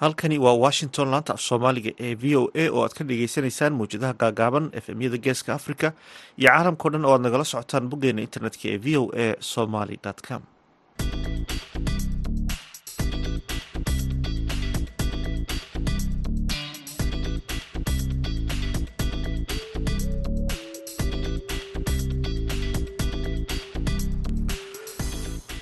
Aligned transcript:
halkani 0.00 0.38
waa 0.38 0.52
washington 0.64 1.08
laanta 1.12 1.32
af 1.34 1.40
soomaaliga 1.48 1.90
ee 2.06 2.14
v 2.22 2.36
o 2.40 2.42
a 2.54 2.64
oo 2.74 2.82
aad 2.84 2.94
ka 2.98 3.04
dhageysaneysaan 3.08 3.74
mawjadaha 3.80 4.14
gaagaaban 4.22 4.66
efmyada 4.80 5.18
geeska 5.26 5.50
africa 5.58 5.88
iyo 6.38 6.48
caalamkao 6.50 6.90
dhan 6.92 7.04
oo 7.08 7.14
aad 7.14 7.24
nagala 7.26 7.44
socotaan 7.52 7.88
boggeena 7.90 8.20
internetka 8.28 8.64
ee 8.72 8.78
v 8.84 8.96
o 9.00 9.02
a 9.24 9.26
somaly 9.52 9.96
com 10.28 10.42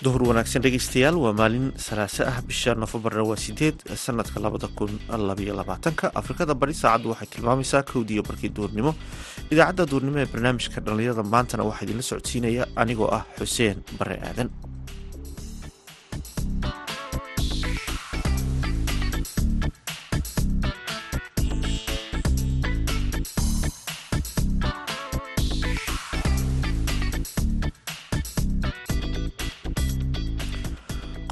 duhur 0.07 0.23
wanaagsan 0.31 0.63
dhegeystayaal 0.65 1.17
waa 1.25 1.33
maalin 1.41 1.67
salaaso 1.87 2.23
ah 2.31 2.39
bisha 2.49 2.75
nofembarna 2.83 3.23
waa 3.31 3.37
sideed 3.45 3.77
sanadka 4.05 4.39
labada 4.45 4.69
kun 4.79 4.93
labayo 5.29 5.55
labaatanka. 5.61 6.07
Afrikada 6.21 6.55
bari 6.55 6.75
saacaddu 6.83 7.09
waxay 7.13 7.29
tilmaamaysaa 7.35 7.83
kowdiiyo 7.91 8.23
barkii 8.29 8.51
duurnimo. 8.57 8.93
Idaacadda 9.53 9.85
duurnimo 9.93 10.19
ee 10.23 10.29
barnaamijka 10.33 10.79
dhallinyarada 10.87 11.23
maantana 11.35 11.63
waxaa 11.69 11.85
idinla 11.87 12.03
socodsiinaya 12.11 12.65
anigoo 12.83 13.11
ah 13.19 13.25
xuseen 13.39 13.77
bare 13.99 14.17
aadan 14.29 14.49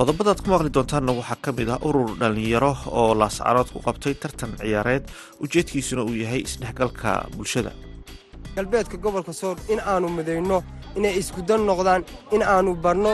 qodobada 0.04 0.30
ad 0.36 0.40
ku 0.44 0.50
maqli 0.52 0.68
doontaanna 0.76 1.12
waxaa 1.18 1.38
ka 1.44 1.50
mid 1.58 1.68
ah 1.74 1.78
urur 1.88 2.10
dhallinyaro 2.20 2.72
oo 2.98 3.14
laascarood 3.20 3.68
ku 3.72 3.78
qabtay 3.86 4.14
tartan 4.22 4.52
ciyaareed. 4.60 5.04
Ujeedkiisuna 5.44 6.02
uu 6.04 6.14
yahay 6.22 6.40
isdhexgalka 6.48 7.10
bulshada. 7.36 7.72
Galbeedka 8.56 8.96
gobolka 9.04 9.32
sool 9.32 9.56
in 9.72 9.80
aannu 9.80 10.08
midayno 10.18 10.58
inay 10.96 11.14
iskudan 11.20 11.60
noqdaan 11.68 12.02
in 12.34 12.42
aannu 12.42 12.72
barno 12.84 13.12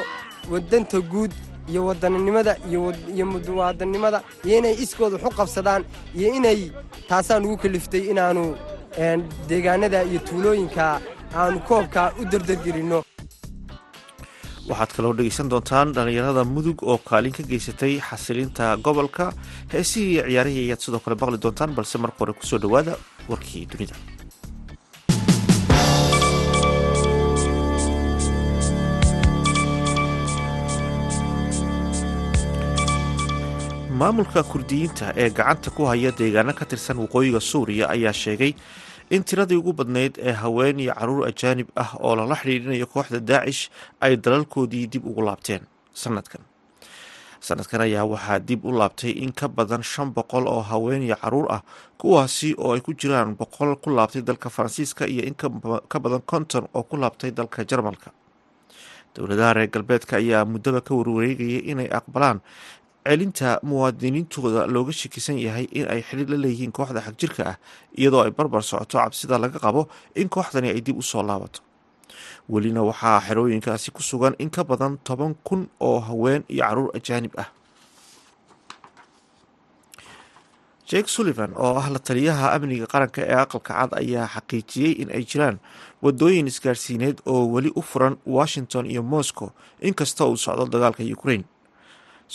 wadanta 0.52 0.98
guud 1.12 1.32
iyo 1.70 1.80
wadaninimada 1.88 2.52
iyo 2.68 3.24
muwaadannimada 3.32 4.18
iyo 4.44 4.58
inay 4.58 4.74
iskooda 4.84 5.16
waxu 5.16 5.36
qabsadaan 5.38 5.82
iyo 6.18 6.28
inay 6.38 6.60
taasaan 7.08 7.44
ugu 7.46 7.56
kaliftay 7.62 8.02
inaannu 8.10 8.44
deegaanada 9.48 10.02
iyo 10.10 10.18
tuulooyinka 10.28 10.84
aannu 11.40 11.60
koobkaa 11.68 12.08
u 12.20 12.24
dardargelinno 12.32 12.98
waxaad 14.70 14.92
kaloo 14.96 15.12
dhegeysan 15.18 15.50
doontaan 15.52 15.92
dhallinyarada 15.96 16.42
mudug 16.54 16.78
oo 16.90 16.98
kaalin 17.10 17.34
ka 17.36 17.42
geysatay 17.50 17.92
xasilinta 18.08 18.64
gobolka. 18.86 19.26
Heesihii 19.72 20.12
iyo 20.14 20.24
ciyaarihii 20.30 20.64
ayaad 20.66 20.82
sidoo 20.84 21.02
kale 21.04 21.16
maqli 21.20 21.38
doontaan 21.44 21.74
balse 21.78 21.96
marka 22.02 22.18
hore 22.22 22.32
ku 22.38 22.44
soo 22.50 22.60
dhowaada 22.64 22.92
warkii 23.30 23.64
dunida. 23.72 23.96
Maamulka 34.00 34.42
kurdiyiinta 34.50 35.06
ee 35.22 35.28
gacanta 35.38 35.70
ku 35.76 35.82
haya 35.90 36.10
deegaano 36.18 36.52
ka 36.58 36.64
tirsan 36.64 36.96
waqooyiga 37.04 37.40
suuriya 37.40 37.84
ayaa 37.94 38.12
sheegay 38.22 38.52
in 39.10 39.22
tiradii 39.24 39.56
ugu 39.58 39.72
badnayd 39.72 40.18
ee 40.18 40.32
haween 40.32 40.80
iyo 40.80 40.94
carruur 40.94 41.26
ajaanib 41.28 41.68
ah 41.76 41.90
oo 42.00 42.16
lala 42.16 42.34
xidhiidhinayo 42.36 42.86
kooxda 42.86 43.20
daacish 43.20 43.70
ay 44.00 44.16
dalalkoodii 44.16 44.86
dib 44.86 45.06
ugu 45.06 45.22
laabteen. 45.22 45.62
Sanadkan 45.92 46.42
sanadkan 47.40 47.80
ayaa 47.80 48.04
waxaa 48.04 48.38
dib 48.38 48.64
u 48.64 48.72
laabtay 48.72 49.10
in 49.24 49.32
ka 49.32 49.48
badan 49.48 49.82
shan 49.82 50.12
boqol 50.14 50.46
oo 50.46 50.60
haween 50.62 51.02
iyo 51.02 51.16
carruur 51.16 51.46
ah 51.52 51.62
kuwaasi 51.98 52.54
oo 52.58 52.72
ay 52.74 52.80
ku 52.80 52.92
jiraan 52.94 53.34
boqol 53.36 53.76
ku 53.82 53.90
laabtay 53.90 54.22
dalka 54.22 54.50
faransiiska 54.50 55.06
iyo 55.08 55.22
in 55.24 55.34
ka 55.34 55.98
badan 56.00 56.22
konton 56.26 56.68
oo 56.74 56.82
ku 56.82 56.96
laabtay 56.96 57.30
dalka 57.32 57.64
jarmalka. 57.64 58.10
Dowladaha 59.16 59.52
reer 59.54 59.70
galbeedka 59.74 60.16
ayaa 60.22 60.44
muddaba 60.44 60.80
ka 60.86 60.94
warwareegayay 60.94 61.66
inay 61.72 61.88
aqbalaan 61.90 62.38
celinta 63.06 63.58
muwaadiniintooda 63.62 64.66
looga 64.74 64.92
shakisan 64.92 65.38
yahay 65.38 65.64
in 65.78 65.86
ay 65.88 66.02
xidhiir 66.08 66.28
la 66.30 66.36
leeyihiin 66.44 66.72
kooxda 66.72 67.00
xagjirka 67.06 67.42
ah 67.52 67.56
iyadoo 67.98 68.22
ay 68.26 68.30
barbar 68.30 68.62
socoto 68.62 68.98
cabsida 68.98 69.38
laga 69.38 69.58
qabo 69.58 69.88
in 70.14 70.28
kooxdani 70.28 70.68
ay 70.70 70.80
dib 70.80 70.98
u 70.98 71.02
soo 71.02 71.22
laabato. 71.22 71.60
Welina 72.48 72.82
waxaa 72.82 73.20
xerooyinkaasi 73.26 73.90
ku 73.90 74.02
sugan 74.02 74.34
in 74.38 74.50
ka 74.50 74.62
badan 74.64 74.98
toban 75.04 75.34
kun 75.46 75.68
oo 75.80 76.00
haween 76.00 76.44
iyo 76.48 76.62
carruur 76.64 76.90
ajaanib 76.96 77.32
ah. 77.38 77.48
Jake 80.90 81.08
sullivan 81.08 81.52
oo 81.56 81.74
ah 81.78 81.88
la 81.90 81.98
taliyaha 81.98 82.52
amniga 82.54 82.86
qaranka 82.86 83.22
ee 83.22 83.34
aqalka 83.44 83.74
cad 83.74 83.90
ayaa 84.02 84.26
xaqiijiyey 84.34 84.92
in 85.02 85.08
ay 85.16 85.22
jiraan 85.30 85.58
wadooyin 86.02 86.46
isgaarsiineed 86.50 87.22
oo 87.26 87.46
weli 87.54 87.70
u 87.74 87.82
furan 87.82 88.16
washington 88.26 88.86
iyo 88.90 89.02
moscow 89.02 89.48
inkasta 89.80 90.26
uu 90.26 90.36
socdo 90.36 90.66
dagaalka 90.66 91.02
ukraine 91.16 91.44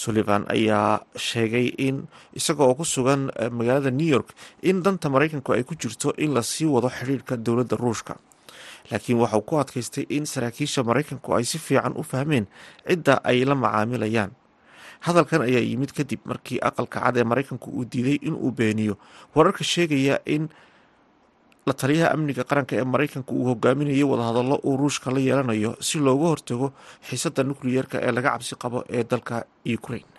sullivan 0.01 0.44
ayaa 0.56 1.00
sheegay 1.28 1.67
in 1.88 1.95
isaga 2.39 2.63
oo 2.67 2.75
ku 2.75 2.83
sugan 2.83 3.31
magaalada 3.57 3.91
new 4.00 4.09
york 4.16 4.29
in 4.69 4.83
danta 4.83 5.07
maraykanku 5.13 5.50
ay 5.56 5.63
ku 5.63 5.73
jirto 5.81 6.11
in 6.23 6.35
la 6.35 6.44
sii 6.44 6.67
wado 6.67 6.89
xidhiirka 6.97 7.38
dowladda 7.45 7.75
ruushka. 7.79 8.19
Laakiin 8.91 9.17
waxauu 9.23 9.41
ku 9.50 9.56
adkaystay 9.61 10.03
in 10.17 10.25
saraakiisha 10.28 10.83
maraykanku 10.89 11.29
ay 11.38 11.45
si 11.47 11.57
fiican 11.57 11.95
u 11.95 12.03
fahmeen 12.03 12.45
cidda 12.88 13.23
ay 13.23 13.45
la 13.47 13.56
macaamilayaan. 13.56 14.31
Hadalkan 15.06 15.41
ayaa 15.47 15.63
yimid 15.69 15.91
kadib 15.95 16.19
markii 16.27 16.59
aqalka 16.69 17.00
cad 17.00 17.16
ee 17.17 17.23
maraykanku 17.31 17.67
uu 17.72 17.85
diiday 17.88 18.17
in 18.27 18.35
uu 18.35 18.51
beeniyo. 18.51 18.97
Wararka 19.35 19.63
sheegaya 19.63 20.19
in 20.35 20.50
la 21.68 21.74
taliyaha 21.81 22.09
amniga 22.16 22.44
qaranka 22.50 22.74
ee 22.80 22.86
maraykanka 22.94 23.31
uu 23.38 23.46
hogaaminayo 23.50 24.06
wadahadallo 24.12 24.56
uu 24.68 24.76
ruushka 24.81 25.08
la 25.16 25.20
yeelanayo 25.28 25.72
si 25.88 25.96
looga 26.06 26.28
hortago 26.31 26.68
xiisadda 27.08 27.42
nukliyeerka 27.50 27.98
ee 28.06 28.12
laga 28.16 28.30
cabsi 28.34 28.53
qabo 28.64 28.80
ee 28.98 29.03
dalka 29.12 29.36
ukraine. 29.78 30.12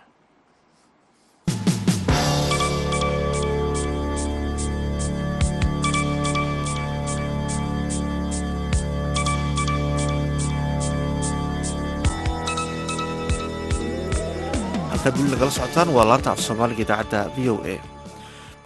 Halkaad 14.91 15.51
socotaan 15.57 15.89
waa 15.97 16.07
laanta 16.09 16.31
af 16.31 16.41
soomaaliga 16.47 16.83
idaacadda 16.83 17.21
v 17.37 17.49
o 17.53 17.57
a 17.73 17.96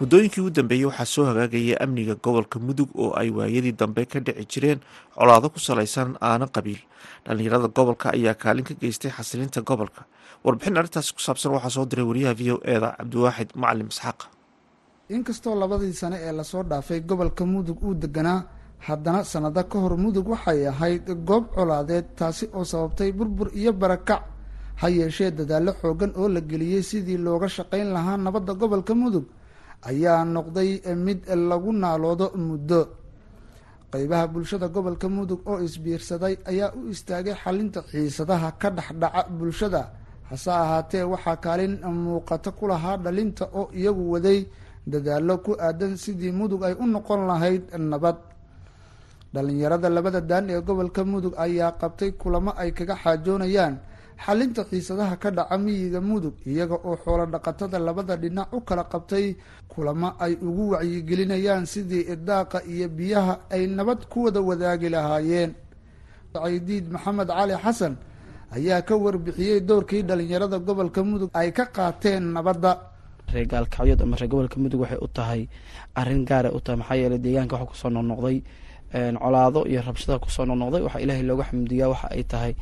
muddooyinkii 0.01 0.41
ugu 0.41 0.49
dambeeyey 0.57 0.85
waxaa 0.89 1.05
soo 1.05 1.25
hagaagaya 1.29 1.75
amniga 1.83 2.15
gobolka 2.15 2.59
mudug 2.59 2.89
oo 2.97 3.13
ay 3.21 3.29
waayadii 3.29 3.71
dambe 3.77 4.05
ka 4.05 4.19
dhici 4.19 4.45
jireen 4.51 4.79
colaado 5.15 5.49
ku 5.53 5.59
salaysan 5.59 6.17
aana 6.21 6.47
qabiil. 6.47 6.79
Dhallinyarada 7.25 7.67
gobolka 7.67 8.09
ayaa 8.13 8.33
kaalin 8.33 8.65
ka 8.65 8.73
geystay 8.73 9.11
xasilinta 9.11 9.61
gobolka. 9.61 10.05
Warbixin 10.43 10.77
arrintaasi 10.77 11.13
ku 11.13 11.21
saabsan 11.21 11.51
waxaa 11.53 11.69
soo 11.69 11.85
diray 11.85 12.05
wariyaha 12.05 12.33
v 12.33 12.51
o 12.51 12.57
eda 12.65 12.95
cabdiwaaxid 12.97 13.49
macalim 13.55 13.87
isxaaq 13.93 14.19
inkastoo 15.11 15.55
labadii 15.59 15.93
sane 15.93 16.17
ee 16.17 16.31
la 16.31 16.43
soo 16.43 16.63
dhaafay 16.63 16.99
gobolka 17.01 17.45
mudug 17.45 17.77
uu 17.83 17.93
deganaa 17.93 18.41
haddana 18.87 19.23
sannado 19.23 19.63
ka 19.69 19.77
hor 19.79 19.97
mudug 19.97 20.27
waxay 20.33 20.65
ahayd 20.67 21.05
goob 21.27 21.53
colaadeed 21.53 22.05
taasi 22.17 22.49
oo 22.53 22.63
sababtay 22.65 23.11
burbur 23.11 23.51
iyo 23.53 23.73
barakac. 23.73 24.23
Ha 24.81 24.89
yeeshee 24.89 25.29
dadaallo 25.31 25.73
xoogan 25.81 26.11
oo 26.17 26.27
la 26.29 26.41
geliyey 26.41 26.81
sidii 26.81 27.17
looga 27.17 27.47
shaqayn 27.49 27.93
lahaa 27.93 28.17
nabadda 28.17 28.53
gobolka 28.57 28.95
mudug 28.95 29.25
ayaa 29.89 30.23
noqday 30.35 30.69
mid 31.05 31.19
lagu 31.49 31.71
naaloodo 31.73 32.27
muddo. 32.47 32.81
Qeybaha 33.91 34.25
bulshada 34.33 34.67
gobolka 34.75 35.07
mudug 35.09 35.41
oo 35.51 35.59
isbiirsaday 35.67 36.35
ayaa 36.51 36.71
u 36.79 36.87
istaagay 36.93 37.35
xalinta 37.43 37.79
xiisadaha 37.91 38.49
ka 38.61 38.69
dhexdhaca 38.77 39.21
bulshada. 39.37 39.81
Hase 40.29 40.47
ahaatee 40.51 41.03
waxaa 41.03 41.37
kaalin 41.43 41.73
muuqato 42.03 42.51
ku 42.57 42.67
lahaa 42.71 42.97
dhalinta 43.03 43.45
oo 43.59 43.67
iyagu 43.79 44.03
waday 44.13 44.39
dadaallo 44.87 45.35
ku 45.45 45.51
aadan 45.59 45.97
sidii 46.03 46.31
mudug 46.31 46.63
ay 46.63 46.73
u 46.79 46.85
noqon 46.87 47.21
lahayd 47.27 47.63
nabad. 47.91 48.15
Dhalinyarada 49.33 49.89
labada 49.89 50.21
daan 50.21 50.49
ee 50.49 50.61
gobolka 50.61 51.03
mudug 51.05 51.33
ayaa 51.45 51.71
qabtay 51.81 52.11
kulamo 52.21 52.51
ay 52.61 52.71
kaga 52.71 52.95
xaajoonayaan 53.03 53.75
xalinta 54.25 54.61
xiisadaha 54.69 55.15
ka 55.23 55.29
dhaca 55.37 55.57
miyiga 55.57 55.99
mudug 56.09 56.35
iyaga 56.45 56.75
oo 56.87 56.95
xoolo 57.03 57.25
dhaqatada 57.33 57.77
labada 57.87 58.15
dhinac 58.21 58.53
u 58.53 58.59
kala 58.67 58.83
qabtay 58.91 59.35
kulamo 59.71 60.09
ay 60.25 60.33
ugu 60.47 60.63
wacyigelinayaan 60.73 61.65
sidii 61.73 62.03
idaaqa 62.13 62.57
iyo 62.73 62.87
biyaha 62.97 63.33
ay 63.55 63.63
nabad 63.77 63.99
ku 64.11 64.17
wada 64.25 64.41
wadaagi 64.49 64.89
lahaayeen. 64.93 65.51
Caydiid 66.33 66.85
maxamed 66.93 67.27
cali 67.27 67.55
xasan 67.63 67.93
ayaa 68.55 68.81
ka 68.87 68.95
warbixiyey 69.03 69.59
doorkii 69.69 70.03
dhalinyarada 70.09 70.57
gobolka 70.67 71.01
mudug 71.03 71.29
ay 71.33 71.49
ka 71.57 71.65
qaateen 71.75 72.23
nabadda. 72.35 72.71
Reer 73.33 73.47
gaalkacyood 73.51 74.01
ama 74.01 74.15
reer 74.19 74.29
gobolka 74.31 74.57
mudug 74.61 74.81
waxay 74.83 74.99
u 75.01 75.07
tahay 75.07 75.41
arrin 75.99 76.23
gaara 76.29 76.49
u 76.57 76.59
tahay 76.63 76.77
maxaa 76.81 76.97
yeeley 77.01 77.19
deegaanka 77.25 77.55
waxa 77.55 77.67
ku 77.71 77.75
soo 77.81 77.89
noqnoqday 77.95 78.37
colaado 79.21 79.61
iyo 79.71 79.81
rabshada 79.87 80.19
ku 80.23 80.29
soo 80.35 80.45
noqnoqday 80.45 80.81
waxaa 80.85 81.01
ilaahay 81.03 81.23
looga 81.29 81.43
xamdiyaa 81.49 81.89
waxa 81.93 82.07
ay 82.15 82.23
tahay 82.31 82.53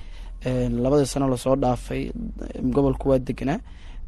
labadii 0.45 1.05
sano 1.05 1.27
la 1.27 1.37
soo 1.37 1.55
dhaafay 1.55 2.11
gobolku 2.75 3.09
waa 3.09 3.19
degnaa 3.19 3.59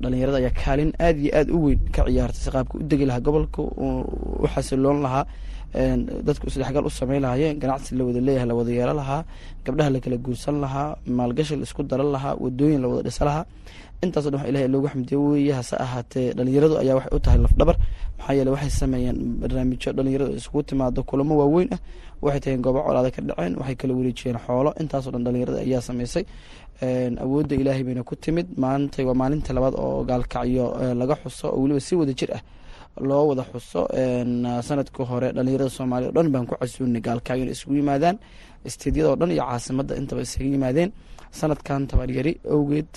dhalinyarada 0.01 0.37
ayaa 0.41 0.55
kaalin 0.63 0.91
aad 0.99 1.17
iyo 1.19 1.31
aad 1.39 1.49
u 1.51 1.57
weyn 1.65 1.79
ka 1.95 2.01
ciyaartay 2.07 2.41
si 2.43 2.49
qaabka 2.51 2.77
u 2.77 2.83
degi 2.83 3.05
lahaa 3.05 3.19
gobolka 3.27 3.61
u 3.61 4.47
xasiloon 4.53 5.01
lahaa. 5.05 5.25
Dadku 6.25 6.47
isdhexgal 6.47 6.85
u 6.85 6.89
sameyn 6.89 7.21
lahaayeen 7.21 7.59
ganacsi 7.61 7.95
la 7.95 8.03
wada 8.07 8.19
leeyahay 8.27 8.47
la 8.47 8.55
wada 8.59 8.71
yeelo 8.71 8.93
lahaa. 9.01 9.21
Gabdhaha 9.65 9.89
lakala 9.95 10.17
guursan 10.25 10.55
lahaa 10.63 10.97
maalgashi 11.17 11.55
la 11.55 11.63
isku 11.63 11.83
daran 11.83 12.09
lahaa 12.15 12.35
wadooyin 12.43 12.81
la 12.81 12.87
wada 12.87 13.01
dhisa 13.07 13.23
lahaa 13.29 13.45
intaaso 14.05 14.29
dhan 14.31 14.39
wax 14.41 14.49
ilahay 14.51 14.67
loogu 14.73 14.87
xamdiyo 14.93 15.17
weeye 15.31 15.53
hase 15.59 15.75
ahaatee 15.85 16.27
dhalinyaradu 16.37 16.75
ayaa 16.83 16.95
waxay 16.99 17.13
u 17.17 17.19
tahay 17.25 17.39
lafdhabar. 17.45 17.75
Maxaa 18.17 18.33
yeele 18.37 18.51
waxay 18.55 18.69
sameeyeen 18.81 19.17
barnaamijyo 19.41 19.89
dhalinyaradu 19.97 20.31
isugu 20.39 20.59
timaado 20.69 21.01
kulamo 21.09 21.33
waaweyn 21.41 21.69
ah. 21.75 21.79
Waxay 22.25 22.39
taheen 22.43 22.61
goobo 22.65 22.79
colaada 22.87 23.09
ka 23.15 23.21
dhaceen. 23.27 23.53
Waxay 23.59 23.75
kala 23.81 23.93
wareejiyeen 23.97 24.37
xoolo. 24.45 24.69
Intaasoo 24.81 25.11
dhan 25.13 25.23
dhalinyarada 25.25 25.59
ayaa 25.65 25.81
sameysay. 25.89 26.23
Awoodda 27.23 27.53
ilaahay 27.61 27.83
bayna 27.87 28.03
ku 28.03 28.15
timid. 28.23 28.47
Maanta 28.63 28.99
waa 29.07 29.13
maalinta 29.21 29.53
labaad 29.57 29.75
oo 29.83 30.03
gaalkacyo 30.09 30.65
laga 31.01 31.15
xuso 31.23 31.47
oo 31.53 31.59
weliba 31.61 31.79
si 31.87 31.93
wada 31.95 32.13
jir 32.19 32.31
ah 32.37 32.41
loo 33.09 33.23
wada 33.29 33.43
xuso. 33.51 33.81
Sanadka 34.67 35.01
hore 35.09 35.27
dhalinyarada 35.37 35.69
soomaaliya 35.77 36.09
o 36.09 36.13
dhan 36.17 36.27
baan 36.33 36.45
ku 36.49 36.55
casuunay 36.61 37.01
gaalkacyo 37.07 37.43
inay 37.43 37.53
isugu 37.57 37.75
yimaadaan. 37.81 38.15
Isteedyada 38.65 39.09
oo 39.13 39.15
dhan 39.21 39.31
iyo 39.35 39.43
caasimadda 39.49 39.93
intaba 40.01 40.21
isaga 40.25 40.45
yimaadeen. 40.55 40.89
Sanadkan 41.39 41.81
tabaryari 41.89 42.33
awgeed 42.55 42.89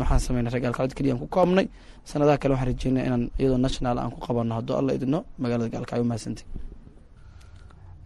waxaan 0.00 0.20
sameynay 0.26 0.50
ree 0.54 0.62
gaalkacyood 0.64 0.94
keliya 0.98 1.12
aan 1.14 1.20
ku 1.22 1.26
koobnay. 1.36 1.66
Sanadaha 2.10 2.38
kale 2.42 2.52
waxaan 2.54 2.68
rajeynay 2.72 3.04
inaan 3.08 3.24
iyadoo 3.40 3.58
national 3.66 3.96
aan 3.98 4.10
ku 4.14 4.20
qabano 4.26 4.52
hadduu 4.58 4.76
alla 4.80 4.92
idino 4.98 5.18
magaalada 5.42 5.70
gaalkacyo 5.74 6.04
mahadsantay 6.10 6.44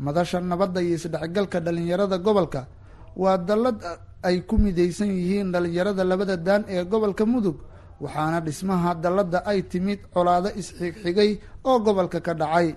madasha 0.04 0.38
nabadda 0.40 0.80
iyo 0.82 0.94
isdhexgalka 0.98 1.58
dhalinyarada 1.66 2.18
gobolka 2.26 2.60
waa 3.16 3.36
dallad 3.48 3.78
ay 4.22 4.36
ku 4.48 4.54
midaysan 4.58 5.10
yihiin 5.10 5.52
dhalinyarada 5.52 6.02
labada 6.10 6.36
daan 6.36 6.62
ee 6.74 6.84
gobolka 6.92 7.24
mudug 7.26 7.56
waxaana 8.00 8.38
dhismaha 8.46 8.90
dalladda 9.04 9.38
ay 9.50 9.60
timid 9.70 10.00
colaado 10.14 10.48
isxigxigay 10.60 11.30
oo 11.68 11.78
gobolka 11.86 12.20
ka 12.26 12.32
dhacay. 12.40 12.68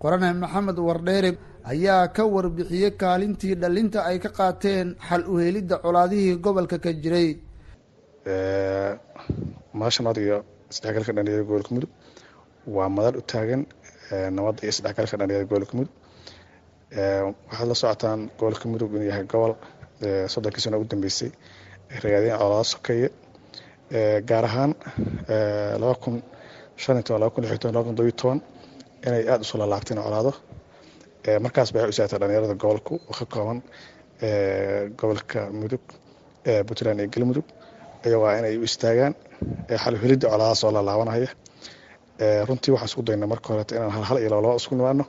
Qorane 0.00 0.28
maxamed 0.42 0.78
wardheere 0.88 1.30
ayaa 1.72 2.08
ka 2.16 2.22
warbixiyey 2.34 2.90
kaalintii 3.00 3.54
dhalinta 3.62 3.98
ay 4.08 4.16
ka 4.24 4.30
qaateen 4.38 4.96
xal 5.08 5.22
u 5.32 5.36
helidda 5.42 5.76
colaadihii 5.84 6.36
gobolka 6.44 6.78
ka 6.84 6.90
jiray 7.02 7.28
madasha 9.78 10.02
nabad 10.02 10.18
iyo 10.22 10.36
isdhexgalka 10.70 11.12
dhalinyarada 11.16 11.44
gobolka 11.48 11.70
mudug 11.74 11.90
waa 12.76 12.88
madal 12.96 13.16
u 13.18 13.22
taagan 13.32 13.62
nabadda 14.36 14.60
iyo 14.62 14.70
isdhexgalka 14.74 15.16
dhalinyarada 15.20 15.48
gobolka 15.50 15.74
mudug 15.78 15.92
waxaad 17.50 17.68
la 17.70 17.74
socotaan 17.82 18.20
gobolka 18.38 18.64
mudug 18.72 18.90
inuu 18.94 19.08
yahay 19.10 19.24
gobol 19.32 19.52
soddonkii 20.32 20.62
sano 20.64 20.76
ugu 20.78 20.88
dambeysay 20.92 21.30
ragaadeen 22.02 22.38
colaado 22.38 22.64
sokeeye. 22.74 23.08
Gaar 24.28 24.44
ahaan 24.48 24.72
laba 25.82 25.94
kun 26.02 26.22
shan 26.82 27.02
toban 27.02 27.20
laba 27.22 27.30
kun 27.34 27.42
lix 27.44 27.58
toban 27.58 27.74
laba 27.74 27.84
kun 27.86 27.94
todobiyo 27.96 28.16
toban 28.22 28.38
inay 29.06 29.22
aada 29.28 29.42
u 29.44 29.48
soo 29.50 29.58
lalaabteen 29.58 29.98
colaado. 30.06 30.32
Markaas 31.44 31.68
bay 31.74 31.82
waxay 31.82 31.92
u 31.94 31.98
saartay 31.98 32.18
dhalinyarada 32.22 32.54
gobolku 32.62 32.94
oo 33.10 33.14
ka 33.18 33.24
kooban 33.34 33.58
gobolka 34.98 35.40
mudug 35.60 35.82
puntland 36.66 37.00
iyo 37.00 37.10
galmudug 37.14 37.46
iyagoo 38.06 38.26
ah 38.30 38.38
inay 38.40 38.54
u 38.58 38.62
istaagaan. 38.70 39.14
Xal 39.82 39.94
helidda 40.02 40.26
colaadaha 40.32 40.54
soo 40.62 40.70
lalaabanaya 40.76 41.28
runtii 42.48 42.72
waxaan 42.74 42.88
isku 42.90 43.02
daynaa 43.08 43.28
marka 43.32 43.48
horeeto 43.52 43.72
inaan 43.76 43.92
hal 43.96 44.04
hal 44.08 44.18
iyo 44.22 44.30
laba 44.32 44.42
laba 44.46 44.56
isku 44.60 44.74
nimaano 44.78 45.04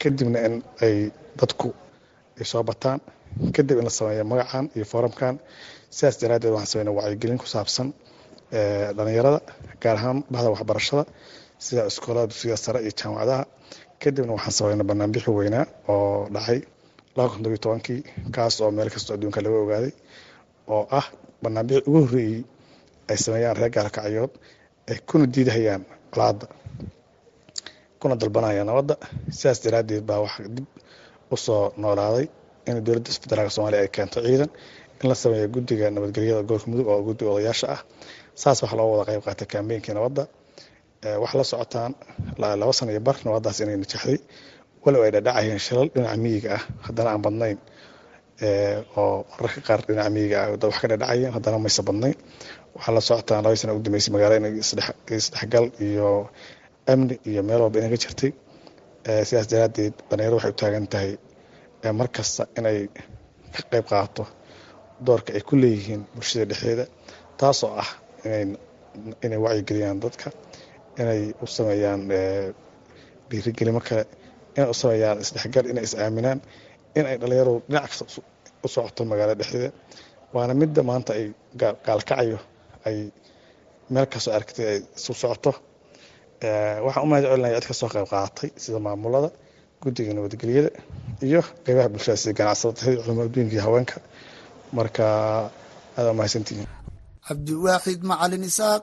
kadibna 0.00 0.38
in 0.46 0.54
ay 0.84 0.96
dadku 1.40 1.68
ay 2.40 2.44
soo 2.52 2.62
bataan. 2.70 3.00
Kadib 3.54 3.78
in 3.80 3.84
la 3.84 3.90
sameeyo 3.98 4.24
magacan 4.32 4.64
iyo 4.76 4.84
foramkan 4.92 5.34
sidaas 5.96 6.16
daraaddeed 6.20 6.52
waxaan 6.56 6.70
sameynaa 6.72 6.94
wacyigelin 6.98 7.38
ku 7.42 7.46
saabsan 7.54 7.88
dhalinyarada 8.96 9.40
gaar 9.82 9.96
ahaan 9.98 10.18
bahda 10.32 10.48
waxbarashada 10.54 11.04
sida 11.66 11.82
iskoolada 11.90 12.26
dugsiga 12.30 12.56
sare 12.64 12.78
iyo 12.84 12.92
jaamacadaha. 13.00 13.42
Kadibna 14.02 14.32
waxaan 14.36 14.52
sameynaa 14.58 14.86
banaanbixi 14.90 15.30
weynaa 15.38 15.64
oo 15.88 16.28
dhacay 16.34 16.58
tobankii 17.64 18.00
kaas 18.34 18.54
oo 18.60 18.70
meel 18.76 18.90
kastoo 18.94 19.14
adduunka 19.16 19.40
laga 19.44 19.58
ogaaday 19.64 19.92
oo 20.68 20.86
ah 20.98 21.06
banaanbixi 21.42 21.82
ugu 21.88 22.00
horreeyey 22.06 22.40
ay 23.10 23.16
sameeyaan 23.24 23.56
reer 23.58 23.70
gaalkacyood 23.76 24.32
ay 24.90 24.98
kuna 25.08 25.26
diidahayaan 25.34 25.82
colaadda 26.12 26.46
kuna 28.00 28.14
dalbanayaan 28.20 28.66
nabadda. 28.70 28.94
Sidaas 29.38 29.58
daraaddeed 29.64 30.04
baa 30.08 30.20
wax 30.24 30.34
dib 30.56 30.66
u 31.32 31.36
soo 31.36 31.72
noolaaday 31.82 32.26
in 32.68 32.76
dowladda 32.86 33.10
federaalk 33.22 33.52
soomaaliya 33.54 33.80
ay 33.84 33.88
keento 33.96 34.18
ciidan 34.26 34.50
in 35.02 35.08
la 35.10 35.14
sameeyo 35.22 35.48
guddiga 35.54 35.86
nabadgelyada 35.90 36.42
gobolka 36.42 36.66
mudug 36.70 36.88
oo 36.92 37.00
guddiga 37.06 37.30
odayaasha 37.34 37.66
ah. 37.74 37.80
Saas 38.40 38.58
wax 38.62 38.72
loo 38.78 38.86
wada 38.92 39.04
qayb 39.10 39.22
qaatay 39.26 39.46
kambeynkii 39.52 39.94
nabadda. 39.98 40.24
Waxaa 41.22 41.38
la 41.40 41.44
socotaan 41.52 41.92
laba 42.60 42.72
sana 42.78 42.90
iyo 42.92 43.00
bar 43.00 43.16
nabaddaas 43.26 43.58
inay 43.60 43.76
najaxday 43.82 44.18
walow 44.84 45.02
ay 45.06 45.10
dhadhacayeen 45.16 45.58
shilal 45.66 45.88
dhinaca 45.94 46.16
miyiga 46.24 46.50
ah. 46.56 46.62
Haddana 46.86 47.10
aan 47.12 47.22
badnayn 47.24 47.58
oo 48.96 49.24
mararka 49.30 49.60
qaar 49.66 49.80
dhinaca 49.86 50.10
miyiga 50.16 50.36
ah 50.42 50.48
wax 50.62 50.76
ka 50.82 50.86
dhadhacayeen 50.92 51.32
haddana 51.36 51.58
mayse 51.64 51.82
badnayn 51.88 52.16
waxaa 52.74 52.94
la 52.96 53.00
socotaan 53.08 53.42
laba 53.44 53.56
sana 53.60 53.72
ugu 53.74 53.82
dambeysay 53.86 54.12
magaalo 54.14 54.34
inay 54.40 54.52
isdhexgal 55.18 55.66
iyo 55.86 56.08
amni 56.92 57.14
iyo 57.30 57.40
meel 57.48 57.60
walba 57.64 57.78
inay 57.80 57.90
ka 57.94 57.98
jirtay 58.04 58.30
sidaas 59.28 59.46
daraaddeed 59.52 59.94
dhalinyarada 60.08 60.36
waxay 60.36 60.50
u 60.54 60.58
taagan 60.62 60.86
tahay 60.92 61.12
mar 61.98 62.08
kasta 62.16 62.42
inay 62.58 62.78
ka 63.54 63.60
qayb 63.70 63.84
qaato 63.92 64.24
doorka 65.06 65.30
ay 65.36 65.42
ku 65.48 65.54
leeyihiin 65.62 66.02
bulshada 66.14 66.44
dhexdeeda 66.50 66.84
taasoo 67.40 67.70
ah 67.82 67.90
inay 69.24 69.38
wacyigeliyaan 69.44 69.98
dadka 70.04 70.28
inay 71.00 71.20
u 71.42 71.46
sameeyaan 71.56 72.00
dhiirigelimo 73.30 73.80
kale 73.88 74.04
inay 74.56 74.68
u 74.70 74.74
sameeyaan 74.82 75.18
isdhexgal 75.24 75.66
inay 75.72 75.84
is 75.88 75.94
aaminaan 76.04 76.38
in 76.98 77.04
ay 77.10 77.16
dhalinyaradu 77.22 77.54
dhinac 77.68 77.84
kasta 77.90 78.04
u 78.64 78.68
socoto 78.74 79.00
magaalada 79.10 79.38
dhexdeeda 79.40 79.70
waana 80.34 80.52
midda 80.60 80.80
maanta 80.90 81.10
ay 81.18 81.24
gaalkacayo 81.86 82.38
ay 82.88 82.96
meel 83.92 84.06
kastoo 84.12 84.32
aragtay 84.36 84.66
ay 84.72 84.78
isu 84.98 85.12
socoto. 85.22 85.52
Waxaan 86.84 87.04
u 87.04 87.08
mahad 87.10 87.24
celinaya 87.30 87.58
cid 87.60 87.66
ka 87.70 87.74
soo 87.80 87.88
qayb 87.94 88.06
qaadatay 88.12 88.48
sida 88.62 88.78
maamulada 88.86 89.28
guddiga 89.82 90.12
nabadgelyada 90.16 90.70
iyo 91.28 91.40
qeybaha 91.64 91.88
bulshada 91.92 92.16
sida 92.22 92.32
ganacsatada 92.38 92.90
adduunka 93.26 93.52
iyo 93.56 93.62
haweenka. 93.66 93.96
Marka 94.76 95.04
aada 95.98 96.12
mahadsantihiin. 96.18 96.68
Cabdiwaaxid 97.28 98.00
macalin 98.10 98.44
isaaq 98.50 98.82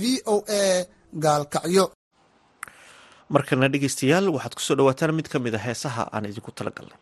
v 0.00 0.02
o 0.34 0.36
a 0.60 0.62
gaalkacyo. 1.24 1.84
Markana 3.34 3.66
dhegeystayaal 3.72 4.26
waxaad 4.36 4.54
ku 4.56 4.62
soo 4.66 4.76
dhawaataan 4.78 5.12
mid 5.18 5.26
ka 5.32 5.38
mid 5.44 5.54
a 5.58 5.60
heesaha 5.66 6.02
aan 6.14 6.24
idinku 6.30 6.50
tala 6.56 6.70
galnay 6.76 6.98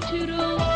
bartuu 0.00 0.69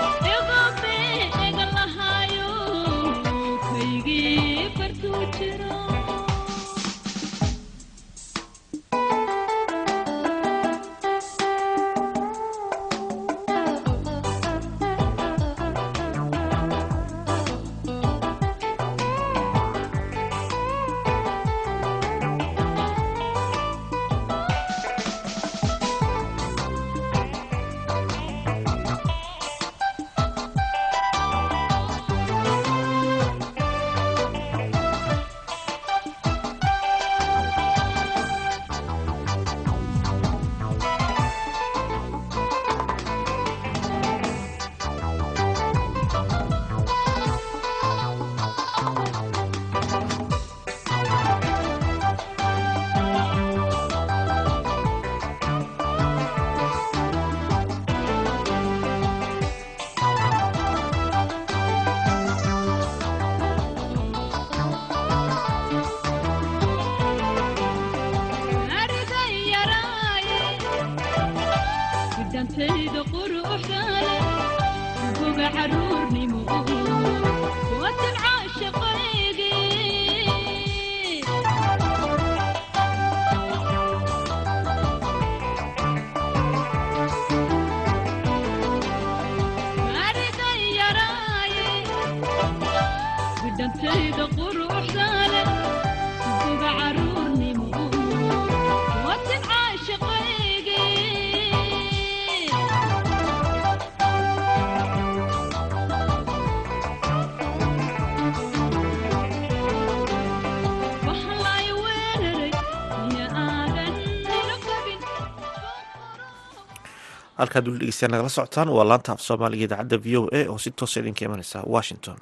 halkaad 117.44 117.66
weli 117.68 117.78
dhegeystayaa 117.84 118.12
nagala 118.14 118.28
socotaan. 118.38 118.68
Waa 118.76 118.84
laanta 118.90 119.12
af 119.14 119.20
soomaaliga 119.28 119.64
idaacadda 119.68 119.96
v 120.04 120.06
o 120.20 120.22
a 120.32 120.40
oo 120.52 120.58
si 120.58 120.70
toosa 120.70 121.00
idinka 121.00 121.24
imaneysa 121.28 121.62
washington. 121.76 122.16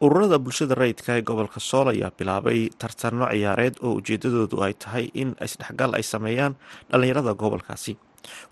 Ururada 0.00 0.38
bulshada 0.38 0.74
rayidka 0.74 1.10
ee 1.18 1.22
gobolka 1.22 1.60
sool 1.60 1.88
ayaa 1.92 2.10
bilaabay 2.18 2.60
tartano 2.80 3.26
ciyaareed 3.32 3.74
oo 3.84 3.92
ujeedadoodu 4.00 4.56
ay 4.66 4.72
tahay 4.82 5.06
in 5.22 5.34
isdhexgal 5.46 5.92
ay 5.98 6.02
sameeyaan 6.12 6.54
dhallinyarada 6.90 7.34
gobolkaasi. 7.42 7.92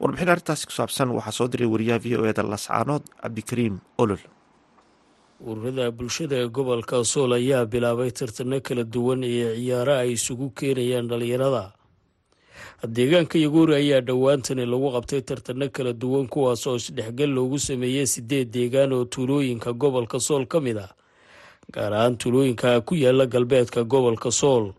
Warbixin 0.01 0.29
arrintaasi 0.33 0.65
ku 0.69 0.73
saabsan 0.79 1.09
waxaa 1.17 1.33
soo 1.39 1.49
diray 1.53 1.69
wariyaha 1.75 2.01
v 2.05 2.17
o 2.21 2.25
eda 2.31 2.43
lascaanood 2.53 3.05
cabdikariim 3.23 3.81
olol. 4.03 4.21
Ururada 5.41 5.87
bulshada 5.99 6.37
ee 6.43 6.49
gobolka 6.59 7.01
sool 7.05 7.33
ayaa 7.39 7.65
bilaabay 7.73 8.11
tartano 8.13 8.61
kala 8.61 8.85
duwan 8.85 9.23
iyo 9.25 9.49
ciyaaro 9.57 9.95
ay 10.03 10.11
isugu 10.19 10.51
keenayaan 10.59 11.09
dhallinyarada 11.11 11.65
deegaanka 12.87 13.39
yaguuri 13.39 13.75
ayaa 13.75 14.01
dhowaantani 14.01 14.67
lagu 14.67 14.93
qabtay 14.95 15.21
tartano 15.23 15.69
kala 15.69 15.93
duwan 15.93 16.29
kuwaas 16.29 16.67
oo 16.67 16.77
isdhexgal 16.77 17.31
loogu 17.31 17.59
sameeyey 17.59 18.07
sideed 18.07 18.51
deegaan 18.55 18.93
oo 18.93 19.05
tuulooyinka 19.05 19.73
gobolka 19.73 20.21
sool 20.21 20.47
ka 20.47 20.61
mid 20.61 20.79
ah 20.79 20.91
gaar 21.75 21.93
ahaan 21.93 22.17
tuulooyinka 22.17 22.81
ku 22.87 22.95
yaalla 22.95 23.27
galbeedka 23.27 23.83
gobolka 23.85 24.31
sool. 24.31 24.73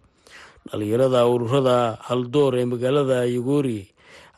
Dhallinyarada 0.71 1.27
ururada 1.27 1.97
haldoor 2.07 2.55
ee 2.55 2.65
magaalada 2.65 3.25
yaguuri 3.27 3.87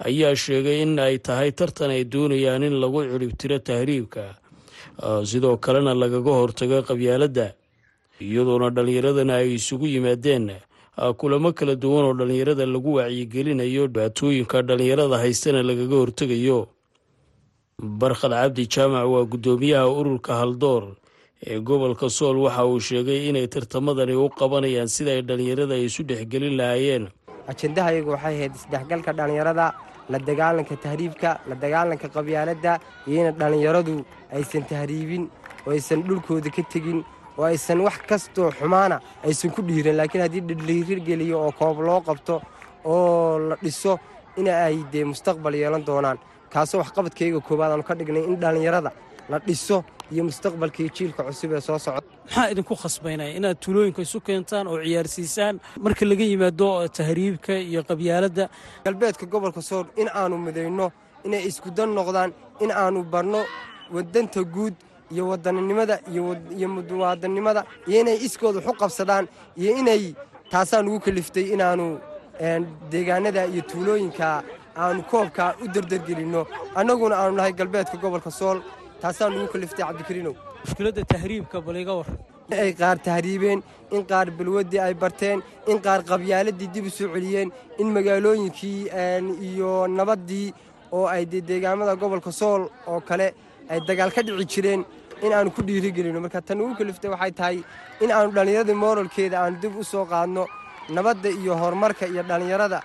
ayaa 0.05 0.35
sheegay 0.35 0.81
in 0.81 0.97
ay 0.99 1.17
tahay 1.21 1.51
tartan 1.51 1.91
ay 1.93 2.03
doonayaan 2.03 2.63
in 2.65 2.73
lagu 2.81 3.05
ciribtiro 3.05 3.59
tahriibka 3.61 4.35
sidoo 5.25 5.57
kalena 5.61 5.93
lagaga 5.93 6.31
hortago 6.33 6.81
qabyaaladda 6.81 7.53
iyadoona 8.21 8.69
dhallinyaradana 8.73 9.33
ay 9.45 9.53
isugu 9.61 9.85
yimaadeen 9.87 10.49
kulamo 11.17 11.51
kala 11.53 11.75
duwan 11.75 12.05
oo 12.05 12.13
dhallinyarada 12.13 12.65
lagu 12.65 12.93
wacyigelinayo 13.00 13.88
dhibaatooyinka 13.88 14.62
dhallinyarada 14.62 15.17
haystana 15.24 15.63
lagaga 15.63 15.95
hortegayo 15.95 16.67
barkhad 17.79 18.31
cabdi 18.31 18.67
jaamac 18.67 19.07
waa 19.07 19.24
guddoomiyaha 19.25 19.88
ururka 19.89 20.36
haldoor 20.36 20.83
ee 21.48 21.60
gobolka 21.60 22.10
sool 22.10 22.38
waxa 22.43 22.65
uu 22.67 22.79
sheegay 22.79 23.29
inay 23.29 23.48
tartamadani 23.48 24.13
u 24.15 24.29
qabanayaan 24.29 24.88
sida 24.88 25.12
ay 25.15 25.21
dhallinyarada 25.21 25.74
ay 25.79 25.86
isu 25.86 26.03
dhexgelin 26.03 26.57
lahaayeen. 26.60 27.07
Ajendahayagu 27.48 28.12
waxay 28.12 28.36
ahayd 28.36 28.53
isdhexgalka 28.55 29.13
dhallinyarada 29.13 29.74
la 30.12 30.19
dagaalanka 30.19 30.75
tahriibka 30.75 31.39
la 31.50 31.55
dagaalanka 31.55 32.07
qabyaaladda 32.15 32.79
iyo 33.07 33.25
in 33.25 33.33
dhallinyaradu 33.39 33.95
aysan 34.38 34.63
tahriibin 34.69 35.24
oo 35.65 35.71
aysan 35.71 36.03
dhulkooda 36.03 36.51
ka 36.51 36.62
tegin 36.74 37.01
oo 37.38 37.45
aysan 37.45 37.79
wax 37.88 37.97
kastoo 38.09 38.51
xumaana 38.59 38.97
aysan 39.27 39.51
ku 39.55 39.61
dhiiran 39.67 39.95
laakiin 40.00 40.21
haddii 40.25 40.41
dhidhiirgeliyo 40.50 41.38
oo 41.45 41.51
koob 41.59 41.77
loo 41.88 42.01
qabto 42.07 42.41
oo 42.85 43.39
la 43.50 43.55
dhiso 43.63 44.00
in 44.38 44.47
ay 44.47 44.77
dee 44.91 45.03
mustaqbal 45.11 45.53
yeelan 45.61 45.85
doonaan. 45.85 46.17
Kaasoo 46.53 46.79
waxqabadkayga 46.83 47.39
koowaad 47.47 47.71
aanu 47.71 47.83
ka 47.83 47.93
dhignay 48.00 48.23
in 48.29 48.35
dhallinyarada 48.41 48.91
la 49.29 49.38
dhiso 49.39 49.83
iyo 50.11 50.23
mustaqbalkii 50.29 50.89
jiilka 50.95 51.23
cusub 51.23 51.51
ee 51.53 51.61
soo 51.61 51.79
socda. 51.79 52.01
Maxaa 52.25 52.47
idinku 52.51 52.75
khasbaynaya 52.83 53.31
inaad 53.39 53.57
tuulooyinka 53.63 54.01
isu 54.01 54.19
keentaan 54.27 54.67
oo 54.67 54.77
ciyaarsiisaan 54.83 55.55
marka 55.83 56.05
laga 56.05 56.23
yimaado 56.31 56.88
tahriibka 56.97 57.53
iyo 57.69 57.81
qabyaaladda? 57.89 58.50
Galbeedka 58.85 59.25
gobolka 59.25 59.61
sool 59.61 59.85
in 60.01 60.09
aanu 60.19 60.35
midayno 60.38 60.91
inay 61.27 61.43
iskudan 61.50 61.89
noqdaan 61.97 62.31
in 62.63 62.71
aanu 62.71 63.03
barno 63.13 63.41
wadanta 63.95 64.43
guud 64.55 64.75
iyo 65.13 65.23
wadaninimada 65.31 65.95
iyo 66.13 66.67
muwaadannimada 66.75 67.61
iyo 67.87 67.97
inay 68.03 68.17
iskooda 68.27 68.59
waxu 68.59 68.73
qabsadaan 68.81 69.25
iyo 69.61 69.71
inay 69.81 70.03
taasaa 70.51 70.81
nugu 70.85 70.99
kaliftay 71.05 71.45
inaannu 71.55 71.87
deegaanada 72.91 73.41
iyo 73.53 73.61
tuulooyinka 73.69 74.27
aanu 74.83 75.01
koobka 75.11 75.43
u 75.63 75.67
derdergelinno 75.73 76.41
annaguna 76.79 77.15
aanu 77.21 77.35
nahay 77.39 77.53
galbeedka 77.59 77.97
gobolka 78.03 78.31
sool 78.39 78.57
taasaa 79.01 79.29
nugu 79.33 79.47
kaliftay 79.53 79.85
cabdikariinow 79.87 80.33
mushkiladda 80.63 81.03
tahriibka 81.13 81.57
bal 81.65 81.77
iga 81.83 81.93
war. 81.99 82.07
In 82.51 82.57
ay 82.63 82.71
qaar 82.81 82.97
tahriibeen 83.07 83.59
in 83.95 84.01
qaar 84.11 84.27
balwaddii 84.37 84.79
ay 84.87 84.93
barteen 85.03 85.39
in 85.71 85.77
qaar 85.85 85.99
qabyaaladii 86.09 86.69
dib 86.73 86.85
u 86.85 86.89
soo 86.97 87.07
celiyeen 87.15 87.49
in 87.81 87.87
magaalooyinkii 87.95 88.79
iyo 89.49 89.71
nabaddii 89.97 90.47
oo 90.97 91.05
ay 91.15 91.23
dee 91.31 91.41
deegaamada 91.49 91.95
gobolka 92.01 92.31
sool 92.31 92.61
oo 92.91 92.99
kale 93.09 93.27
ay 93.71 93.79
dagaal 93.87 94.11
ka 94.15 94.21
dhici 94.27 94.45
jireen 94.53 94.81
in 95.25 95.31
aanu 95.37 95.49
ku 95.55 95.61
dhiirigelinno 95.67 96.19
marka 96.25 96.39
tan 96.47 96.57
nugu 96.59 96.73
kaliftay 96.79 97.09
waxay 97.13 97.31
tahay 97.39 97.57
in 98.03 98.09
aanu 98.17 98.29
dhallinyaradii 98.35 98.77
mooralkeeda 98.83 99.35
aanu 99.43 99.55
dib 99.63 99.73
u 99.81 99.83
soo 99.91 100.05
qaadno 100.11 100.43
nabadda 100.95 101.29
iyo 101.39 101.53
horumarka 101.61 102.05
iyo 102.11 102.23
dhallinyarada 102.29 102.79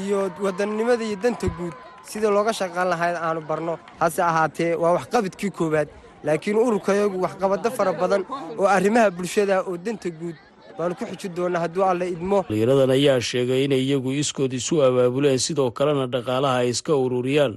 iyo 0.00 0.18
wadannimada 0.44 1.04
iyo 1.08 1.16
danta 1.24 1.48
guud. 1.58 1.74
Sidii 2.08 2.30
looga 2.36 2.52
shaqaan 2.60 2.88
lahayd 2.92 3.16
aanu 3.26 3.40
barno 3.48 3.74
hase 4.00 4.20
ahaatee 4.30 4.72
waa 4.82 4.92
waxqabadkii 4.96 5.50
koowaad. 5.58 5.88
Laakiin 6.26 6.56
ururkayagu 6.66 7.16
waxqabado 7.24 7.68
fara 7.76 7.92
badan 8.00 8.22
oo 8.60 8.66
arrimaha 8.76 9.08
bulshada 9.16 9.56
oo 9.68 9.76
danta 9.84 10.08
guud 10.20 10.36
baanu 10.78 10.94
ku 10.98 11.04
xiji 11.10 11.28
doonnaa 11.36 11.60
hadduu 11.64 11.84
alle 11.90 12.04
idmo. 12.14 12.38
Dhalinyaradan 12.48 12.90
ayaa 12.96 13.20
sheegay 13.30 13.60
inay 13.66 13.82
iyagu 13.86 14.10
iskood 14.22 14.52
isu 14.60 14.74
abaabuleen 14.88 15.38
sidoo 15.46 15.70
kalena 15.78 16.06
dhaqaalaha 16.14 16.56
ay 16.62 16.68
iska 16.74 16.92
ururiyaan. 17.04 17.54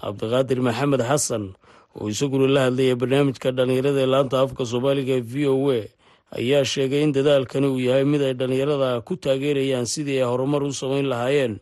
Cabdiqaadir 0.00 0.58
maxamed 0.66 1.02
xasan 1.10 1.44
oo 1.98 2.06
isaguna 2.14 2.46
la 2.56 2.60
hadlaya 2.66 2.94
barnaamijka 3.02 3.48
dhallinyarada 3.56 4.00
ee 4.04 4.10
laanta 4.14 4.36
afka 4.44 4.62
soomaaliga 4.72 5.16
v 5.32 5.34
o 5.54 5.56
a 5.78 5.80
ayaa 6.38 6.64
sheegay 6.72 7.02
in 7.06 7.12
dadaalkani 7.16 7.66
uu 7.74 7.80
yahay 7.88 8.04
mid 8.12 8.22
ay 8.28 8.34
dhallinyarada 8.40 8.88
ku 9.08 9.14
taageerayaan 9.24 9.86
sidii 9.94 10.18
ay 10.22 10.28
horumar 10.32 10.62
u 10.64 10.72
samayn 10.82 11.06
lahaayeen 11.12 11.54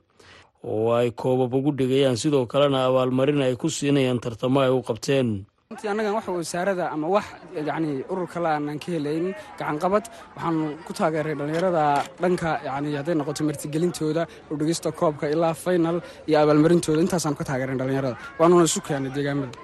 oo 0.73 0.93
ay 1.01 1.09
koobab 1.23 1.53
ugu 1.59 1.71
dhigayaan. 1.81 2.17
Sidoo 2.23 2.45
kalena 2.53 2.79
abaalmarin 2.89 3.41
ay 3.47 3.55
ku 3.57 3.69
siinayaan 3.77 4.21
tartamo 4.25 4.61
ay 4.61 4.69
u 4.69 4.83
qabteen. 4.89 5.29
Runtii 5.73 6.13
wax 6.17 6.27
wasaarada 6.29 6.85
ama 6.95 7.07
wax 7.15 7.25
yacni 7.69 8.05
urur 8.13 8.27
kale 8.33 8.49
aanan 8.53 8.79
ka 8.83 8.89
helayn 8.95 9.27
gacanqabad 9.59 10.05
waxaanu 10.37 10.65
ku 10.87 10.93
taageeray 10.99 11.35
dhallinyarada 11.41 11.85
dhanka 12.23 12.51
yacni 12.69 12.93
hadday 13.01 13.15
noqoto 13.21 13.43
martigelintooda 13.49 14.23
udhigista 14.53 14.93
koobka 15.01 15.27
ilaa 15.35 15.55
faynal 15.65 15.99
iyo 16.29 16.37
abaalmarintooda. 16.45 17.01
Intaasaan 17.07 17.35
ka 17.41 17.45
taageeran 17.51 17.79
dhallinyarada. 17.81 18.17
Waanuna 18.41 18.65
isu 18.69 18.81
keenay 18.89 19.11
deegaamada 19.17 19.55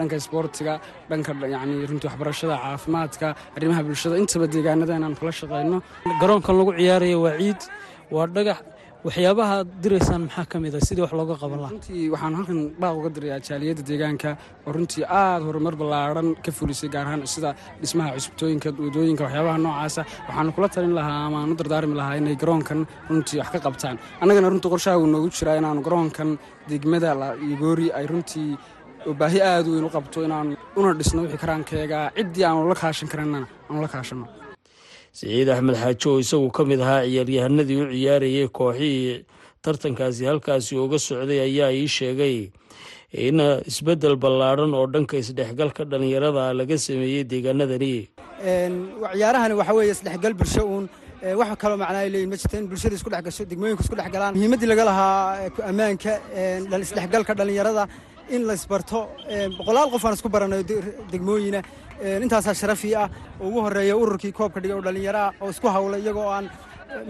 dhanka 0.00 0.16
isboortiga 0.22 0.74
dhanka 1.10 1.32
yacni 1.54 1.76
runtii 1.90 2.08
waxbarashada 2.10 2.56
caafimaadka 2.64 3.28
arrimaha 3.56 3.80
bulshada 3.88 4.16
intaba 4.22 4.46
deegaanada 4.54 4.94
inaan 5.00 5.14
kula 5.20 5.32
shaqayno 5.40 5.78
garoonkan 6.22 6.54
lagu 6.60 6.72
ciyaaraya 6.80 7.16
waa 7.24 7.36
ciid 7.42 7.60
waa 8.16 8.26
dhagax. 8.36 8.60
Waxyaabaha 9.06 9.56
diraysaan 9.82 10.22
maxaa 10.28 10.44
ka 10.52 10.56
mid 10.62 10.74
a 10.74 10.80
sidii 10.86 11.00
wax 11.04 11.12
looga 11.18 11.34
qaban 11.42 11.58
lahaa. 11.62 11.72
Runtii 11.72 12.10
waxaan 12.14 12.34
halkan 12.38 12.58
baaq 12.82 12.94
uga 13.00 13.10
dirayaa 13.16 13.40
jaaliyadda 13.48 13.82
deegaanka 13.90 14.30
oo 14.66 14.72
runtii 14.76 15.04
aada 15.20 15.44
horumar 15.48 15.72
ballaadhan 15.80 16.28
ka 16.44 16.50
fulisay 16.58 16.90
gaar 16.94 17.06
ahaan 17.08 17.22
sida 17.34 17.50
dhismaha 17.80 18.10
cusubtooyinka 18.16 18.68
waddooyinka 18.84 19.22
waxyaabaha 19.26 19.58
noocaasa. 19.64 20.02
Waxaanu 20.28 20.50
kula 20.56 20.68
talin 20.74 20.92
lahaa 20.98 21.20
ama 21.28 21.36
aan 21.42 21.52
u 21.52 21.56
dardaarmi 21.60 21.94
lahaa 22.00 22.18
inay 22.20 22.36
garoonkan 22.42 22.80
runtii 23.10 23.38
wax 23.40 23.48
ka 23.54 23.58
qabtaan. 23.66 23.96
Annagana 24.22 24.52
runtii 24.52 24.70
qorshaha 24.74 24.96
wuu 25.00 25.08
noogu 25.14 25.28
jiraa 25.38 25.56
inaanu 25.60 25.80
garoonkan 25.86 26.28
degmada 26.70 27.10
iyo 27.46 27.56
goori 27.62 27.86
ay 27.98 28.04
runtii 28.12 28.48
oo 29.08 29.14
baahi 29.20 29.38
aada 29.50 29.68
weyn 29.74 29.84
u 29.88 29.90
qabto 29.96 30.18
inaan 30.26 30.48
una 30.80 30.92
dhisno 30.98 31.20
wixii 31.24 31.40
karaankeega 31.44 31.98
ciddii 32.18 32.44
aanu 32.48 32.68
la 32.72 32.76
kaashan 32.82 33.08
karanana 33.12 33.46
aanu 33.68 33.80
la 33.84 33.88
kaashanno. 33.94 34.26
Siciid 35.18 35.48
axmed 35.54 35.76
xaajo 35.82 36.08
oo 36.14 36.20
isagu 36.24 36.48
ka 36.56 36.62
mid 36.70 36.80
ahaa 36.86 37.02
ciyaaryahanadii 37.10 37.78
u 37.82 37.86
ciyaarayay 37.94 38.48
kooxihii 38.58 39.24
tartankaasi 39.64 40.22
halkaasi 40.30 40.72
uga 40.84 40.98
socday 41.06 41.40
ayaa 41.48 41.70
ii 41.80 41.88
sheegay 41.96 42.36
in 43.26 43.38
isbeddel 43.70 44.16
ballaadhan 44.24 44.72
oo 44.78 44.86
dhanka 44.94 45.14
isdhexgalka 45.22 45.82
dhallinyarada 45.90 46.44
laga 46.58 46.76
sameeyey 46.86 47.24
deegaanadani. 47.32 47.94
Ciyaarahani 49.14 49.54
waxa 49.60 49.72
weeye 49.78 49.92
isdhexgal 49.96 50.34
bulsho 50.40 50.62
uun. 50.72 50.86
Wax 51.40 51.50
kaloo 51.62 51.76
macnaa 51.82 52.02
ay 52.04 52.10
leeyihiin 52.12 52.30
ma 52.32 52.36
jirta 52.40 52.56
in 52.60 52.66
bulshada 52.70 52.94
isku 52.98 53.10
dhex 53.12 53.22
gasho 53.26 53.42
degmooyinku 53.50 53.82
isku 53.84 53.96
dhex 53.98 54.08
galaan. 54.14 54.32
Muhiimaddii 54.36 54.68
laga 54.72 54.84
lahaa 54.90 55.50
ammaanka 55.70 56.12
isdhexgalka 56.86 57.32
dhallinyarada 57.38 57.82
in 58.34 58.42
la 58.48 58.54
isbarto 58.58 59.00
boqolaal 59.58 59.88
qof 59.94 60.04
aan 60.04 60.14
isku 60.18 60.28
baranayo 60.34 60.62
degmooyina. 61.12 61.60
Intaasaa 62.24 62.54
sharafii 62.60 62.94
ah. 63.02 63.08
Oo 63.40 63.48
ugu 63.48 63.58
horreeya 63.66 63.94
ururkii 64.02 64.32
koobka 64.38 64.60
dhigay 64.62 64.76
oo 64.78 64.82
dhallinyaro 64.86 65.18
ah 65.26 65.32
oo 65.42 65.50
isku 65.54 65.68
hawla 65.74 65.96
iyagoo 65.98 66.28
aan 66.36 66.46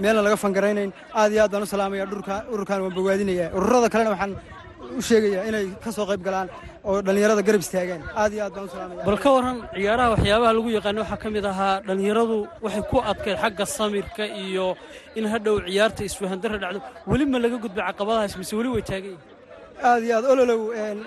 meelna 0.02 0.22
laga 0.26 0.37
fangaraynayn. 0.44 0.90
Aad 1.20 1.33
iyo 1.33 1.42
aad 1.44 1.50
baan 1.52 1.62
u 1.62 1.66
salaamaya 1.74 2.04
ururkan 2.52 2.80
waan 2.85 2.94
bogaadinaya. 2.98 3.46
Ururada 3.59 3.88
kalena 3.92 4.11
waxaan 4.14 4.33
u 4.98 5.02
sheegayaa 5.09 5.44
inay 5.50 5.66
ka 5.85 5.90
soo 5.96 6.06
qayb 6.11 6.22
galaan 6.26 6.48
oo 6.88 6.98
dhallinyarada 7.06 7.42
garab 7.48 7.62
istaagaan 7.66 8.02
aad 8.22 8.33
iyo 8.35 8.42
aad 8.46 8.54
baan 8.56 8.66
u 8.68 8.72
salaamaya. 8.74 9.04
Bal 9.09 9.18
ka 9.24 9.28
waran 9.37 9.56
ciyaaraha 9.74 10.09
waxyaabaha 10.14 10.52
lagu 10.59 10.68
yaqaano 10.78 11.00
waxaa 11.04 11.20
ka 11.22 11.28
mid 11.37 11.44
ahaa 11.52 11.74
dhallinyaradu 11.87 12.37
waxay 12.64 12.83
ku 12.90 12.96
adkayd 13.11 13.37
xagga 13.42 13.64
samirka 13.78 14.24
iyo 14.44 14.66
in 15.18 15.24
hadhow 15.33 15.56
ciyaarta 15.66 16.02
isfahandarra 16.09 16.59
dhacdo. 16.62 16.80
Weli 17.11 17.24
ma 17.33 17.38
laga 17.44 17.56
gudba 17.64 17.80
caqabadahaas 17.88 18.35
mise 18.40 18.52
weli 18.59 18.70
way 18.74 18.83
taagan 18.90 19.12
yihiin 19.14 19.38
aad 19.88 20.03
iyo 20.07 20.14
aad 20.19 20.27
ololow 20.33 20.61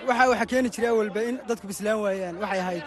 waxa 0.10 0.24
waxaa 0.32 0.48
keeni 0.52 0.70
jiray 0.76 0.90
awalba 0.94 1.22
in 1.30 1.36
dadku 1.50 1.66
bislaan 1.72 2.00
waayaan 2.06 2.36
waxay 2.44 2.60
ahayd 2.66 2.86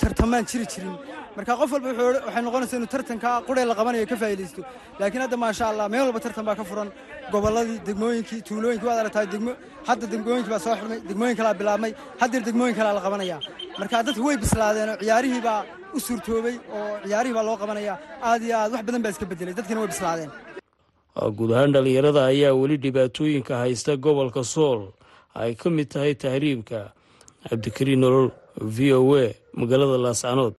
tartamaan 0.00 0.44
jiri 0.50 0.66
jirin. 0.72 0.94
Marka 1.36 1.52
qof 1.60 1.70
walba 1.74 1.90
waxay 2.26 2.42
noqonaysaa 2.46 2.78
inuu 2.80 2.90
tartanka 2.94 3.30
quree 3.48 3.64
la 3.70 3.74
qabanayo 3.78 4.06
ka 4.12 4.16
faa'iidaysto. 4.22 4.60
Laakiin 5.00 5.22
hadda 5.24 5.36
maasha 5.44 5.64
allah 5.70 5.86
meel 5.92 6.04
walba 6.08 6.20
tartan 6.24 6.44
baa 6.48 6.56
ka 6.60 6.64
furan. 6.70 6.88
Gobolladii 7.32 7.78
degmooyinkii 7.88 8.40
tuulooyinkii 8.48 8.88
waad 8.90 9.00
aragtaa 9.02 9.24
degmo 9.34 9.52
hadda 9.88 10.04
degmooyinkii 10.12 10.52
baa 10.54 10.62
soo 10.66 10.74
xidhmay 10.80 10.98
degmooyin 11.10 11.36
kalaa 11.40 11.54
bilaabmay 11.60 11.92
haddeer 12.20 12.42
degmooyin 12.48 12.74
kalaa 12.78 12.94
la 12.98 13.02
qabanaya 13.06 13.36
marka 13.80 13.96
dadku 14.08 14.22
way 14.28 14.36
bislaadeen 14.44 14.88
oo 14.92 14.96
ciyaarihii 15.02 15.42
baa 15.48 15.60
u 15.96 15.98
suurtoobay 16.06 16.56
oo 16.76 16.84
ciyaarihii 17.06 17.36
baa 17.38 17.44
loo 17.48 17.56
qabanaya 17.62 17.94
aad 18.28 18.42
iyo 18.46 18.54
aad 18.62 18.70
wax 18.74 18.82
badan 18.88 19.02
baa 19.04 19.12
iska 19.14 19.26
bedelay 19.32 19.54
dadkina 19.58 19.78
way 19.82 19.88
bislaadeen 19.94 20.30
guud 21.14 21.50
ahaan 21.54 21.72
dhallinyarada 21.74 22.22
ayaa 22.32 22.52
weli 22.60 22.76
dhibaatooyinka 22.84 23.54
haysta 23.62 23.96
gobolka 23.96 24.42
sool 24.44 24.80
ay 25.34 25.54
ka 25.54 25.70
mid 25.70 25.88
tahay 25.94 26.14
tahriibka 26.14 26.80
cabdikariin 27.48 28.00
nolol 28.04 28.28
v 28.58 28.78
o 28.98 29.00
a 29.22 29.26
magaalada 29.60 29.98
laascanood 30.06 30.54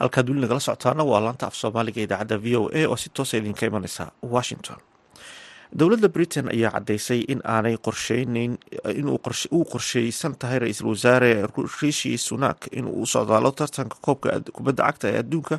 halkaad 0.00 0.28
weli 0.28 0.40
nagala 0.44 0.60
socotaana 0.60 1.02
waa 1.10 1.20
laanta 1.26 1.46
af 1.48 1.54
soomaaliga 1.60 2.00
idaacadda 2.06 2.36
v 2.44 2.46
o 2.60 2.62
a 2.78 2.82
oo 2.92 2.96
si 2.96 3.08
toosa 3.16 3.36
idinka 3.40 3.66
imaneysa 3.66 4.04
washington 4.34 4.76
dowladda 5.72 6.08
britain 6.08 6.46
ayaa 6.54 6.70
caddeysay 6.76 7.20
in 7.32 7.40
aanay 7.44 7.76
qorsheyneyn 7.86 8.52
inuu 9.00 9.18
qorsheysan 9.72 10.34
tahay 10.38 10.58
ra'iisul 10.62 10.88
wasaare 10.94 11.30
rishi 11.82 12.12
sunak 12.18 12.58
inuu 12.78 13.02
u 13.02 13.06
socdaalo 13.06 13.50
tartanka 13.58 13.96
koobka 14.06 14.40
kubadda 14.56 14.82
cagta 14.86 15.06
ee 15.12 15.18
adduunka 15.22 15.56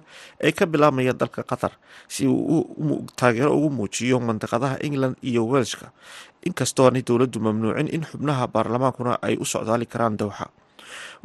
ee 0.47 0.51
ka 0.59 0.65
bilaabmaya 0.73 1.13
dalka 1.21 1.41
qatar 1.51 1.73
si 2.07 2.23
uu 2.27 3.05
taageero 3.19 3.51
ugu 3.57 3.69
muujiyo 3.77 4.17
mandiqadaha 4.27 4.77
england 4.87 5.15
iyo 5.29 5.41
welshka 5.51 5.87
inkastoo 6.47 6.85
aanay 6.87 7.03
dowladdu 7.09 7.39
mamnuucin 7.47 7.87
in 7.95 8.03
xubnaha 8.09 8.43
baarlamaankuna 8.53 9.13
ay 9.27 9.35
u 9.35 9.45
socdaali 9.53 9.85
karaan 9.93 10.15
dowxa 10.21 10.45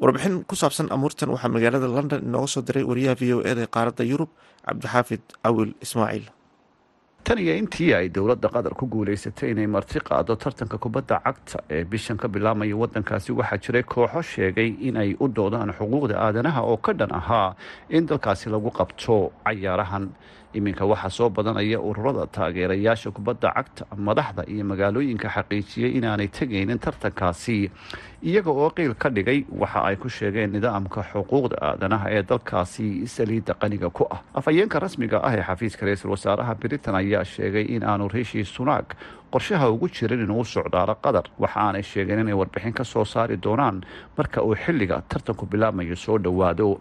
warbixin 0.03 0.42
ku 0.51 0.55
saabsan 0.62 0.88
amuurtan 0.95 1.31
waxaa 1.35 1.49
magaalada 1.55 1.87
london 1.97 2.21
inooga 2.29 2.47
soo 2.55 2.62
diray 2.66 2.83
wariyaha 2.90 3.14
v 3.21 3.23
o 3.35 3.38
eda 3.51 3.66
qaaradda 3.75 4.03
yurub 4.11 4.29
cabdixaafid 4.66 5.23
cawil 5.45 5.71
ismaaciil 5.85 6.27
tan 7.25 7.39
iyo 7.39 7.55
intii 7.55 7.95
ay 7.95 8.09
dowladda 8.11 8.49
qatar 8.51 8.75
ku 8.75 8.87
guulaysatay 8.91 9.51
inay 9.55 9.67
marti 9.67 10.01
qaado 10.01 10.35
tartanka 10.37 10.79
kubadda 10.79 11.21
cagta 11.25 11.59
ee 11.71 11.85
bishan 11.85 12.17
ka 12.19 12.29
bilaabmaya 12.29 12.75
waddankaasi. 12.77 13.31
Waxaa 13.33 13.59
jiray 13.63 13.83
kooxo 13.83 14.23
sheegay 14.23 14.75
in 14.89 14.97
ay 14.97 15.15
u 15.21 15.29
doodaan 15.29 15.71
xuquuqda 15.79 16.19
aadanaha 16.19 16.63
oo 16.67 16.77
ka 16.77 16.93
dhan 16.93 17.13
ahaa 17.15 17.55
in 17.91 18.07
dalkaasi 18.07 18.51
lagu 18.51 18.71
qabto 18.75 19.31
cayaarahan 19.47 20.11
iminka 20.55 20.85
waxaa 20.87 21.11
soo 21.11 21.29
badanaya 21.31 21.81
ururada 21.81 22.27
taageerayaasha 22.27 23.11
kubadda 23.11 23.49
cagta 23.57 23.85
madaxda 23.97 24.43
iyo 24.53 24.65
magaalooyinka 24.65 25.29
xaqiijiyey 25.37 25.91
inaanay 25.99 26.29
tegaynin 26.29 26.79
tartankaasi. 26.79 27.71
Iyaga 28.23 28.51
oo 28.51 28.71
qiil 28.71 28.95
ka 28.95 29.09
dhigay 29.11 29.45
waxa 29.51 29.81
ay 29.88 29.97
ku 29.97 30.09
sheegeen 30.09 30.53
nidaamka 30.53 31.03
xuquuqda 31.12 31.57
aadanaha 31.61 32.07
ee 32.17 32.23
dalkaasi 32.23 33.07
saliidda 33.07 33.55
qaniga 33.55 33.91
ku 33.91 34.07
ah. 34.11 34.21
Afhayeenka 34.35 34.79
rasmiga 34.79 35.19
ah 35.23 35.35
ee 35.35 35.43
xafiiska 35.43 35.87
ra'iisul 35.87 36.11
wasaaraha 36.15 36.55
britain 36.55 36.95
ayaa 36.95 37.25
sheegay 37.25 37.65
in 37.75 37.83
aanu 37.83 38.09
rishi 38.09 38.45
sunak 38.45 38.95
qorshaha 39.33 39.71
ugu 39.75 39.88
jirin 39.88 40.23
inuu 40.25 40.45
socdaalo 40.45 40.95
qatar 41.05 41.25
waxa 41.43 41.59
aanay 41.61 41.83
sheegeen 41.83 42.21
inay 42.23 42.35
warbixin 42.41 42.73
ka 42.79 42.85
soo 42.85 43.05
saari 43.05 43.37
doonaan 43.43 43.83
marka 44.19 44.43
uu 44.45 44.55
xilliga 44.55 45.03
tartanku 45.09 45.47
bilaabmayo 45.47 45.97
soo 45.97 46.19
dhowaado 46.19 46.79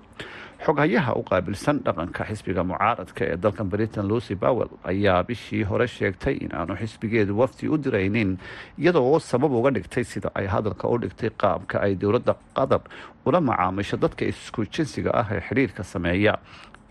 xoghayaha 0.66 1.14
u 1.20 1.24
qaabilsan 1.30 1.78
dhaqanka 1.86 2.24
xisbiga 2.30 2.64
mucaaradka 2.72 3.26
ee 3.26 3.38
dalkan 3.44 3.70
britain 3.74 4.06
lucy 4.12 4.36
bowell 4.36 4.70
ayaa 4.92 5.24
bishii 5.30 5.64
hore 5.70 5.88
sheegtay 5.88 6.36
in 6.46 6.52
aanu 6.60 6.76
xisbigeedu 6.82 7.34
wafdi 7.42 7.66
u 7.74 7.78
diraynin 7.84 8.38
iyadoo 8.82 9.06
oo 9.14 9.20
sabab 9.20 9.52
uga 9.60 9.72
dhigtay 9.78 10.04
sida 10.04 10.30
ay 10.36 10.46
hadalka 10.54 10.86
u 10.94 10.98
dhigtay 11.04 11.30
qaabka 11.42 11.82
ay 11.86 11.96
dowladda 12.02 12.34
qatar 12.58 12.82
ula 13.26 13.40
macaamisho 13.42 13.98
dadka 13.98 14.26
isku 14.26 14.66
jinsiga 14.74 15.12
ah 15.22 15.28
ee 15.36 15.42
xidhiirka 15.48 15.84
sameeya 15.84 16.34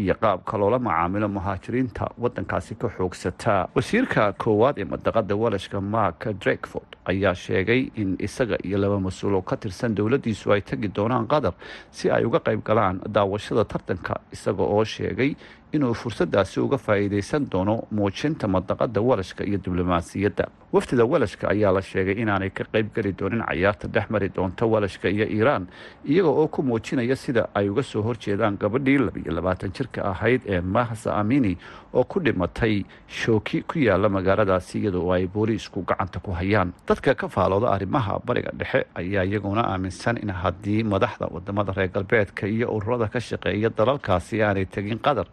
iyo 0.03 0.15
qaabka 0.23 0.55
loola 0.61 0.79
macaamilo 0.87 1.29
muhaajiriinta 1.37 2.05
wadankaasi 2.23 2.75
ka 2.81 2.89
xoogsata. 2.97 3.55
Wasiirka 3.77 4.33
koowaad 4.43 4.77
ee 4.79 4.85
madaqada 4.93 5.35
walashka 5.43 5.81
mark 5.95 6.21
drakeford 6.43 6.91
ayaa 7.13 7.35
sheegay 7.45 7.81
in 8.03 8.17
isaga 8.27 8.57
iyo 8.67 8.79
laba 8.83 8.99
mas'uul 9.07 9.35
oo 9.39 9.43
ka 9.51 9.57
tirsan 9.57 9.95
dowladiisu 9.99 10.53
ay 10.55 10.61
tegi 10.71 10.89
doonaan 10.97 11.27
qatar 11.33 11.55
si 11.91 12.11
ay 12.17 12.25
uga 12.29 12.41
qayb 12.47 12.61
galaan 12.69 12.97
daawashada 13.17 13.65
tartanka 13.73 14.15
isaga 14.37 14.63
oo 14.75 14.85
sheegay 14.85 15.31
inuu 15.73 15.95
fursadaasi 15.95 16.61
uga 16.61 16.79
faa'iideysan 16.79 17.47
doono 17.53 17.75
muujinta 17.91 18.49
madaqada 18.49 19.01
walashka 19.01 19.45
iyo 19.45 19.59
diblomaasiyadda. 19.59 20.45
Wafdida 20.73 21.05
walashka 21.05 21.49
ayaa 21.51 21.73
la 21.73 21.83
sheegay 21.83 22.15
inaanay 22.23 22.51
ka 22.51 22.65
qayb 22.73 22.89
geli 22.95 23.13
doonin 23.13 23.43
cayaarta 23.49 23.89
dhex 23.89 24.07
mari 24.11 24.29
doonta 24.37 24.67
walashka 24.67 25.09
iyo 25.09 25.27
iiraan 25.27 25.67
iyaga 26.07 26.29
oo 26.31 26.47
ku 26.49 26.63
muujinaya 26.63 27.17
sida 27.17 27.49
ay 27.55 27.69
uga 27.69 27.83
soo 27.83 28.03
horjeedaan 28.03 28.57
gabadhii 28.59 28.99
labiyo 28.99 29.33
labaatan 29.35 29.73
jirka 29.73 30.05
ahayd 30.11 30.43
ee 30.47 30.61
mahsa 30.61 31.15
amini 31.17 31.57
oo 31.95 32.05
ku 32.05 32.21
dhimatay 32.21 32.85
shooki 33.09 33.63
ku 33.63 33.79
yaalla 33.79 34.09
magaaladaasi 34.09 34.79
iyadoo 34.79 35.11
ay 35.13 35.27
booliisku 35.27 35.83
gacanta 35.83 36.21
ku 36.21 36.31
hayaan. 36.31 36.73
Dadka 36.89 37.15
ka 37.15 37.29
faalooda 37.29 37.71
arrimaha 37.75 38.19
bariga 38.27 38.51
dhexe 38.55 38.87
ayaa 38.95 39.25
iyaguna 39.27 39.67
aaminsan 39.67 40.17
in 40.23 40.31
haddii 40.31 40.83
madaxda 40.85 41.27
waddamada 41.35 41.73
reer 41.73 41.91
galbeedka 41.91 42.47
iyo 42.47 42.71
ururada 42.71 43.09
ka 43.11 43.21
shaqeeya 43.21 43.71
dalalkaasi 43.75 44.43
aanay 44.43 44.67
tegin 44.67 44.99
qatar 44.99 45.27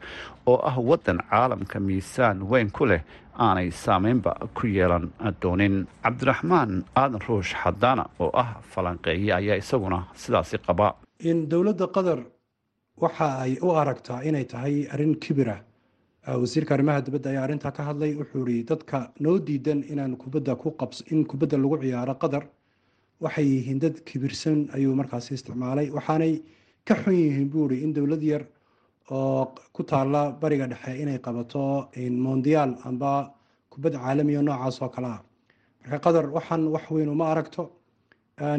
oo 0.46 0.60
ah 0.70 0.76
wadan 0.90 1.20
caalamka 1.30 1.80
miisaan 1.80 2.38
weyn 2.52 2.70
ku 2.72 2.86
leh 2.86 3.02
aanay 3.40 3.70
saameynba 3.72 4.32
ku 4.58 4.68
yeelan 4.68 5.12
doonin. 5.42 5.86
Cabdiraxmaan 6.04 6.84
aadan 6.96 7.22
ruush 7.28 7.54
xadaana 7.64 8.06
oo 8.20 8.32
ah 8.34 8.50
falanqeeye 8.72 9.34
ayaa 9.34 9.58
isaguna 9.64 10.00
sidaasi 10.16 10.58
qaba. 10.68 10.96
In 11.20 11.48
dowladda 11.50 11.88
qatar 11.96 12.20
waxa 13.04 13.28
ay 13.46 13.58
u 13.62 13.70
aragtaa 13.72 14.22
inay 14.24 14.46
tahay 14.46 14.88
arrin 14.94 15.16
kibira. 15.20 15.58
Wasiirka 16.28 16.74
arrimaha 16.76 17.02
dibadda 17.02 17.30
ayaa 17.30 17.44
arrintaa 17.48 17.72
ka 17.72 17.84
hadlay 17.84 18.12
wuxuu 18.20 18.48
ihi 18.48 18.64
dadka 18.64 19.12
noo 19.20 19.38
diidan 19.40 19.84
inaan 19.92 20.18
kubadda 20.18 20.56
ku 20.56 20.72
qabs 20.80 21.04
in 21.12 21.24
kubadda 21.26 21.58
lagu 21.58 21.78
ciyaaro 21.82 22.16
qatar 22.24 22.44
waxay 23.22 23.46
yihiin 23.54 23.80
dad 23.80 23.96
kibirsan 24.08 24.68
ayuu 24.76 24.96
markaasi 24.96 25.34
isticmaalay. 25.38 25.88
Waxaanay 25.98 26.42
ka 26.88 26.96
xun 26.96 27.14
yihiin 27.16 27.50
buu 27.50 27.70
ihi 27.72 27.84
in 27.84 27.94
dowlad 27.94 28.24
yar 28.24 28.44
oo 29.12 29.56
ku 29.74 29.84
taalla 29.84 30.32
bariga 30.42 30.68
dhexe 30.68 30.92
inay 31.02 31.20
qabato 31.20 31.90
mondiyaal 32.26 32.72
amba 32.86 33.34
kubad 33.72 33.94
caalamiya 33.94 34.42
noocaas 34.42 34.82
oo 34.82 34.90
kale 34.90 35.08
ah. 35.08 35.22
Marka 35.82 36.00
qatar 36.06 36.26
waxaan 36.36 36.68
wax 36.74 36.86
weyn 36.92 37.10
uma 37.10 37.26
aragto. 37.32 37.64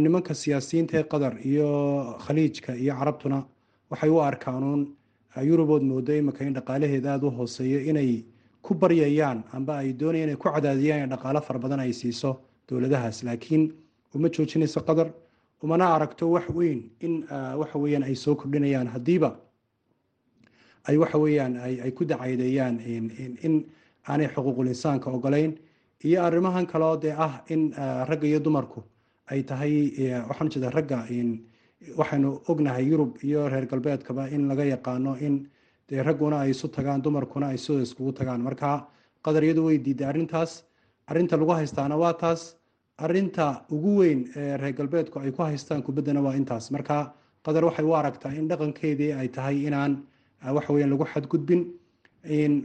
Nimanka 0.02 0.34
siyaasiyiinta 0.34 0.94
ee 0.98 1.02
qatar 1.12 1.34
iyo 1.50 1.68
khaliijka 2.24 2.74
iyo 2.76 2.92
carabtuna 2.98 3.38
waxay 3.90 4.11
u 4.11 4.18
arkaanuun 4.20 4.82
yurubood 5.50 5.82
moodo 5.82 6.12
imika 6.16 6.44
in 6.44 6.54
dhaqaalaheeda 6.54 7.12
aada 7.12 7.26
u 7.26 7.30
hooseeyo 7.30 7.80
inay 7.90 8.24
ku 8.62 8.74
baryayaan 8.74 9.44
amba 9.52 9.72
ay 9.82 9.92
doonayaan 9.92 10.28
inay 10.28 10.37
ku 10.37 10.48
cadaadiyaan 10.50 11.11
dhaqaalo 11.12 11.40
fara 11.46 11.58
badan 11.58 11.80
ay 11.80 11.92
siiso 11.92 12.40
dowladahaas. 12.68 13.22
Laakiin 13.22 13.62
uma 14.14 14.28
joojinayso 14.28 14.80
qatar 14.88 15.08
umana 15.62 15.84
aragto 15.94 16.24
wax 16.34 16.48
weyn 16.58 16.90
in 17.00 17.22
waxa 17.61 17.78
weeyaan 17.78 18.02
ay 18.02 18.14
soo 18.14 18.34
kordhinayaan. 18.34 18.88
Haddiiba 18.94 19.30
ay 20.88 20.96
waxa 20.96 21.18
weeyaan 21.18 21.57
ay 21.85 21.90
ku 21.92 22.05
dacaydeeyaan 22.05 22.81
in 23.46 23.55
aanay 24.09 24.29
xuquuqul 24.35 24.66
insaanka 24.68 25.11
ogolayn. 25.11 25.53
Iyo 26.05 26.22
arrimahan 26.22 26.66
kaleo 26.66 26.96
dee 26.96 27.12
ah 27.27 27.42
in 27.48 27.72
ragga 28.09 28.27
iyo 28.27 28.40
dumarku 28.40 28.83
ay 29.31 29.42
tahay 29.42 29.74
waxaan 30.29 30.48
jeeda 30.51 30.70
ragga 30.70 31.05
waxaynu 31.96 32.40
ognahay 32.48 32.85
yurub 32.90 33.18
iyo 33.22 33.48
reer 33.48 33.66
galbeedkaba 33.66 34.29
in 34.31 34.48
laga 34.48 34.64
yaqaano 34.64 35.16
in 35.20 35.48
dee 35.88 36.03
ragguna 36.03 36.40
ay 36.44 36.51
isu 36.51 36.68
tagaan 36.68 37.03
dumarkuna 37.03 37.46
ay 37.53 37.59
sidoo 37.59 37.83
iskugu 37.83 38.12
tagaan. 38.12 38.40
Marka 38.42 38.87
qatar 39.24 39.42
iyadu 39.44 39.64
way 39.66 39.79
diiday 39.79 40.07
arrintaas. 40.09 40.64
Arrinta 41.09 41.37
lagu 41.37 41.53
haystaana 41.53 41.96
waa 41.96 42.12
taas. 42.14 42.57
Arrinta 42.98 43.64
ugu 43.70 43.96
weyn 44.01 44.20
ee 44.37 44.57
reer 44.57 44.72
galbeedku 44.74 45.18
ay 45.20 45.31
ku 45.33 45.42
haystaan 45.42 45.83
kubaddana 45.83 46.20
waa 46.22 46.35
intaas. 46.35 46.70
Marka 46.70 47.12
qatar 47.44 47.64
waxay 47.64 47.85
u 47.85 47.92
aragtaa 47.94 48.33
in 48.35 48.48
dhaqankeedii 48.48 49.12
ay 49.18 49.29
tahay 49.29 49.66
inaan 49.66 50.03
waxa 50.44 50.72
weeyaan 50.72 50.90
lagu 50.90 51.05
xadgudbin. 51.12 51.61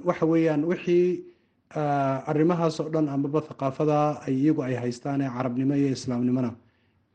Waxa 0.05 0.25
weeyaan 0.25 0.63
wixii 0.71 1.23
arrimahaas 2.31 2.79
oo 2.79 2.89
dhan 2.89 3.07
amaba 3.09 3.41
thaqaafada 3.41 4.21
ay 4.27 4.33
iyagu 4.33 4.61
ay 4.63 4.75
haystaan 4.75 5.21
ee 5.21 5.29
carabnimo 5.37 5.75
iyo 5.75 5.89
islaamnimona. 5.97 6.51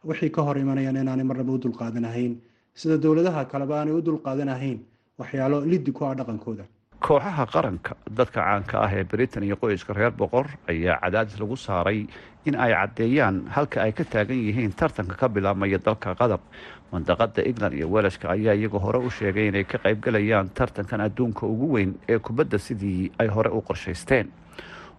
Wixii 0.05 0.31
ka 0.31 0.42
hor 0.42 0.57
imanayaan 0.59 0.97
inaanay 0.97 1.25
marnaba 1.25 1.53
u 1.53 1.59
dulqaadanahayn 1.59 2.33
sida 2.75 2.97
dowladaha 2.99 3.44
kaleba 3.53 3.75
aanay 3.81 3.94
u 3.99 4.03
dulqaadanahayn 4.03 4.79
waxyaalo 5.18 5.61
liddi 5.71 5.92
ku 5.92 6.05
ah 6.05 6.14
dhaqankooda. 6.14 6.64
Kooxaha 7.01 7.44
qaranka 7.55 7.94
dadka 8.18 8.40
caanka 8.42 8.77
ah 8.85 8.90
ee 8.99 9.05
britain 9.05 9.42
iyo 9.44 9.57
qoyska 9.57 9.94
reer 9.94 10.11
boqor 10.11 10.47
ayaa 10.71 10.99
cadaadis 11.03 11.38
lagu 11.40 11.57
saaray 11.57 12.07
in 12.47 12.55
ay 12.64 12.73
caddeeyaan 12.75 13.47
halka 13.55 13.83
ay 13.83 13.92
ka 13.92 14.05
taagan 14.05 14.38
yihiin 14.47 14.73
tartanka 14.75 15.14
ka 15.21 15.29
bilaabmaya 15.29 15.79
dalka 15.79 16.14
qatar 16.21 16.40
mandaqada 16.92 17.42
england 17.51 17.74
iyo 17.74 17.88
welashka 17.90 18.31
ayaa 18.31 18.55
iyagu 18.55 18.79
hore 18.79 18.98
u 18.98 19.11
sheegay 19.11 19.48
inay 19.48 19.64
ka 19.64 19.79
qaybgalayaan 19.79 20.48
tartankan 20.55 21.01
adduunka 21.07 21.46
ugu 21.46 21.66
weyn 21.74 21.94
ee 22.09 22.18
kubadda 22.18 22.59
sidii 22.59 23.11
ay 23.18 23.29
hore 23.29 23.51
u 23.51 23.61
qorshaysteen. 23.61 24.29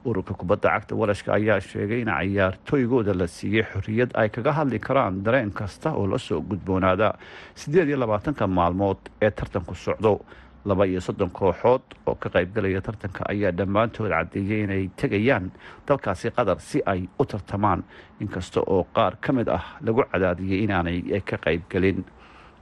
Ururka 0.06 0.34
kubadda 0.34 0.70
cagta 0.70 0.96
walashka 0.96 1.34
ayaa 1.34 1.60
sheegay 1.60 2.02
in 2.02 2.08
cayaartooygooda 2.08 3.14
la 3.14 3.28
siiyey 3.28 3.64
xorriyad 3.74 4.12
ay 4.14 4.30
kaga 4.30 4.52
hadli 4.54 4.80
karaan 4.80 5.24
dareen 5.24 5.52
kasta 5.52 5.92
oo 5.94 6.08
la 6.08 6.18
soo 6.18 6.42
gudboonaada. 6.42 7.14
Siddeed 7.56 7.88
iyo 7.90 7.98
labaatanka 7.98 8.48
maalmood 8.48 8.98
ee 9.22 9.32
tartanku 9.32 9.76
socdo 9.76 10.22
laba 10.66 10.84
iyo 10.88 11.02
soddon 11.02 11.30
kooxood 11.40 11.82
oo 12.08 12.16
ka 12.16 12.30
qaybgalaya 12.36 12.82
tartanka 12.82 13.24
ayaa 13.32 13.52
dhammaantood 13.60 14.12
caddeeyay 14.12 14.62
inay 14.66 14.84
tegayaan 15.00 15.52
dalkaasi 15.88 16.32
qatar 16.38 16.60
si 16.70 16.80
ay 16.86 17.02
u 17.20 17.26
tartamaan 17.26 17.84
inkasta 18.22 18.60
oo 18.74 18.84
qaar 18.96 19.14
ka 19.24 19.34
mid 19.34 19.48
ah 19.58 19.66
lagu 19.86 20.04
cadaadiyey 20.12 20.64
inaanay 20.66 20.98
ka 21.30 21.38
qaybgelin 21.46 22.04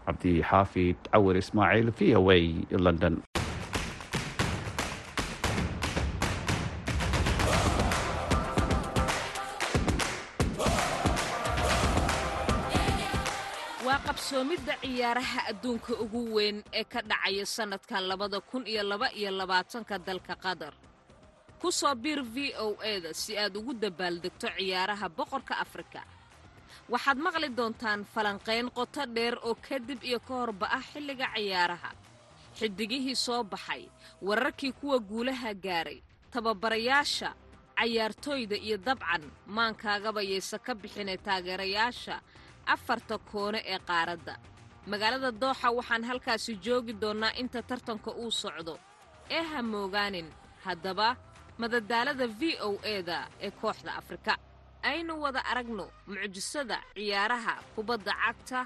cabdixaafid 0.06 0.98
cawir 1.12 1.36
ismaaciil 1.44 1.90
v 1.98 2.16
o 2.20 2.22
a 2.32 2.40
london 2.86 3.16
qabsoomidda 14.68 14.76
ciyaaraha 14.82 15.42
adduunka 15.50 15.94
ugu 16.04 16.22
weyn 16.36 16.64
ee 16.74 16.84
ka 16.84 17.02
dhacaya 17.02 17.46
sannadkan 17.46 18.04
labada 18.08 18.40
kun 18.42 18.64
iyo 18.68 18.84
laba 18.84 19.08
iyo 19.14 19.32
labaatanka 19.32 19.98
dalka 20.00 20.36
qatar. 20.36 20.74
Ku 21.62 21.72
soo 21.72 21.96
biir 21.96 22.22
v 22.24 22.54
o 22.60 22.76
eda 22.84 23.14
si 23.14 23.38
aad 23.38 23.56
ugu 23.56 23.74
dabaaldegto 23.74 24.48
ciyaaraha 24.58 25.08
boqorka 25.10 25.56
afrika. 25.60 26.04
Waxaad 26.90 27.18
maqli 27.18 27.50
doontaan 27.50 28.06
falanqayn 28.14 28.70
qoto 28.72 29.06
dheer 29.16 29.36
oo 29.44 29.56
kadib 29.56 30.04
iyo 30.04 30.20
ka 30.20 30.34
horba 30.34 30.68
ah 30.72 30.82
xilliga 30.92 31.28
ciyaaraha. 31.36 31.92
Xidigihii 32.60 33.16
soo 33.16 33.44
baxay 33.44 33.88
wararkii 34.22 34.72
kuwa 34.80 35.00
guulaha 35.00 35.54
gaaray 35.54 36.02
tababarayaasha 36.32 37.30
cayaartooyda 37.78 38.56
iyo 38.58 38.78
dabcan 38.78 39.24
maankaagaba 39.48 40.22
yaysa 40.22 40.60
ka 40.60 40.74
bixinay 40.76 41.18
taageerayaasha 41.18 42.16
afarta 42.66 43.18
koone 43.32 43.60
ee 43.66 43.80
qaaradda 43.90 44.36
magaalada 44.92 45.30
dooxa 45.42 45.68
waxaan 45.78 46.04
halkaasi 46.10 46.52
joogi 46.66 46.94
doonnaa 47.02 47.38
inta 47.42 47.60
tartanka 47.70 48.10
uu 48.24 48.32
socdo. 48.42 48.74
ee 49.38 49.44
ha 49.52 49.60
moogaanin 49.74 50.28
haddaba 50.66 51.08
madadaalada 51.62 52.26
v 52.40 52.42
o 52.68 52.70
eda 52.96 53.18
ee 53.46 53.52
kooxda 53.62 53.92
afrika. 54.02 54.34
Aynu 54.92 55.14
wada 55.24 55.42
aragno 55.52 55.86
mucjisada 56.10 56.78
ciyaaraha 56.96 57.54
kubadda 57.76 58.12
cagta 58.24 58.60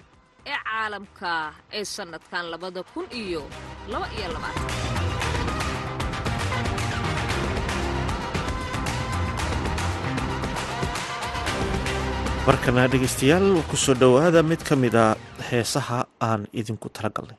ee 0.51 0.57
caalamka 0.67 1.29
ee 1.77 1.85
sannadkan 1.95 2.43
labada 2.53 2.81
kun 2.93 3.05
iyo 3.23 3.41
laba 3.91 4.07
iyo 4.17 4.27
labaatan 4.35 4.69
markana 12.47 12.83
dhegaystayaal 12.91 13.47
ku 13.69 13.75
soo 13.83 13.95
dhowaada 14.01 14.41
mid 14.51 14.61
ka 14.67 14.75
mid 14.83 14.95
a 15.03 15.05
heesaha 15.49 15.99
aan 16.27 16.41
idinku 16.59 16.87
talagalnay 16.95 17.37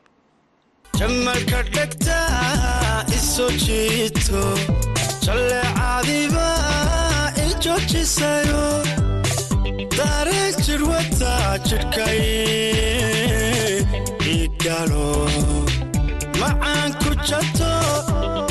macaan 16.41 16.91
ku 17.03 17.11
jato 17.29 17.75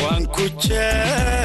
waan 0.04 0.24
ku 0.36 0.44
jeelanahe 0.64 1.41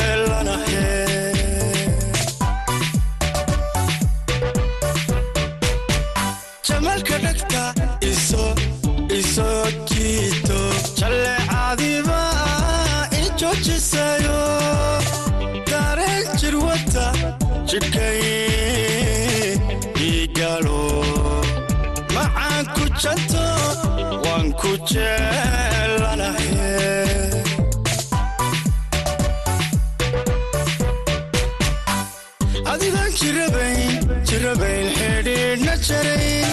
jidhkay 17.77 18.21
igalo. 20.09 20.81
Macaan 22.15 22.65
ku 22.75 22.85
janto 23.03 23.45
waan 24.25 24.49
ku 24.61 24.71
jeelanahe 24.89 26.65
adigaan 32.73 33.11
jirabayn 33.21 33.93
jirabayn 34.29 34.87
xidhiidhna 34.99 35.75
jarayn 35.89 36.49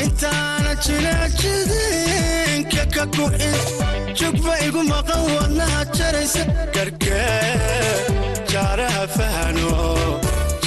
intaana 0.00 0.72
jinaajidinka 0.86 2.82
ka 2.94 3.04
gu'in 3.16 3.56
jugba 4.18 4.54
igu 4.66 4.82
maqan 4.92 5.22
wadnaha 5.36 5.80
jaraysa 5.98 6.42
garkee 6.74 7.42
jaaraha 8.52 9.04
fahano 9.16 9.72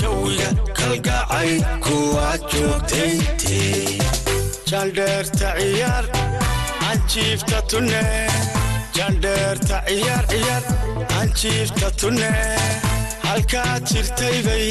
jawiga 0.00 0.48
kalgacay 0.78 1.50
kuwaa 1.84 2.36
joogtayntii 2.52 3.98
jandheerta 4.70 5.48
ciyaar 5.58 6.04
anjiifta 6.90 7.62
tunne 7.70 8.02
jandheerta 8.96 9.76
ciyaar 9.88 10.24
ciyaar 10.32 10.62
anjiifta 11.20 11.90
tunne 12.00 12.30
halkaad 13.28 13.82
jirtaybay 13.92 14.66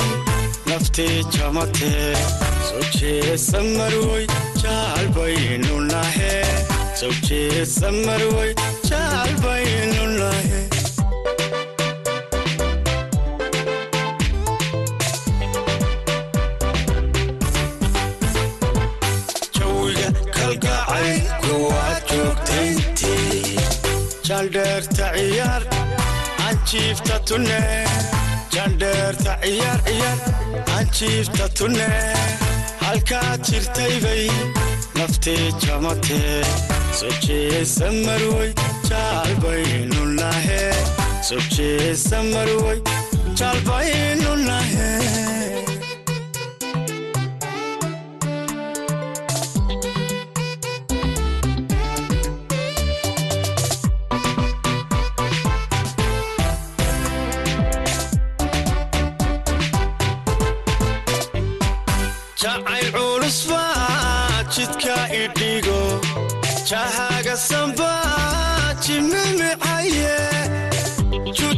naftii 0.70 1.24
jamatee 1.38 2.16
soo 2.70 2.84
jeesa 3.00 3.60
marwoy 3.78 4.26
jaalbaynu 4.64 5.80
nahe 5.92 6.34
soo 7.00 7.12
jeesa 7.28 7.88
marwoy 8.06 8.52
jaalbaynu 8.90 10.04
nahe 10.20 10.62
jawiga 19.58 20.10
kalgacay 20.36 21.12
kuwaad 21.44 22.04
joogtayntii 22.12 23.56
jandheerta 24.28 25.08
ciyaar 25.18 25.64
anjiifta 26.48 27.16
tunne 27.28 27.60
jandheerta 28.56 29.34
ciyaar 29.44 29.80
ciyaar 29.88 30.20
anjiifta 30.78 31.46
tunne 31.58 31.90
halkaad 32.96 33.42
jirtaybay 33.52 34.28
naftii 34.98 35.54
jamatee 35.66 36.44
soo 37.00 37.12
jeesa 37.28 37.92
marwoy 38.06 38.50
jaalbaynu 38.90 40.06
nahe 40.20 40.62
soo 41.30 41.42
jeesa 41.56 42.24
marwoy 42.24 42.80
jaalbaynu 43.40 44.36
nahe 44.48 44.65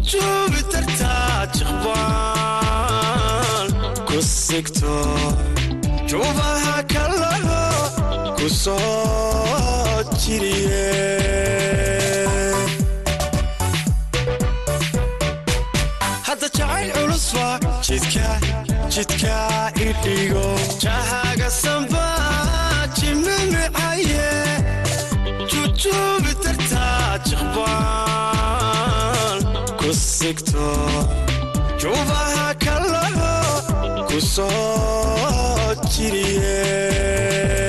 jujuubi 0.07 0.61
dartaa 0.71 1.39
jiqbaan 1.55 2.87
ku 4.07 4.17
sigto 4.23 4.95
juubaha 6.09 6.75
kalaho 6.93 7.61
ku 8.37 8.47
soo 8.63 10.03
jiriye 10.21 10.87
hadda 16.27 16.47
jacayl 16.57 16.89
culus 16.95 17.25
baa 17.35 17.55
jidka 17.87 18.27
jidka 18.95 19.35
idhigo 19.87 20.45
jahaga 20.83 21.49
samba 21.61 22.05
jimimicaye 22.97 24.29
jujuubi 25.51 26.31
dartaa 26.43 27.11
jiqbaan 27.27 28.46
ku 30.27 30.33
sigto 30.35 30.67
juubaha 31.79 32.51
kalaho 32.59 33.31
ku 34.11 34.17
soo 34.19 35.71
jiriye 35.91 37.67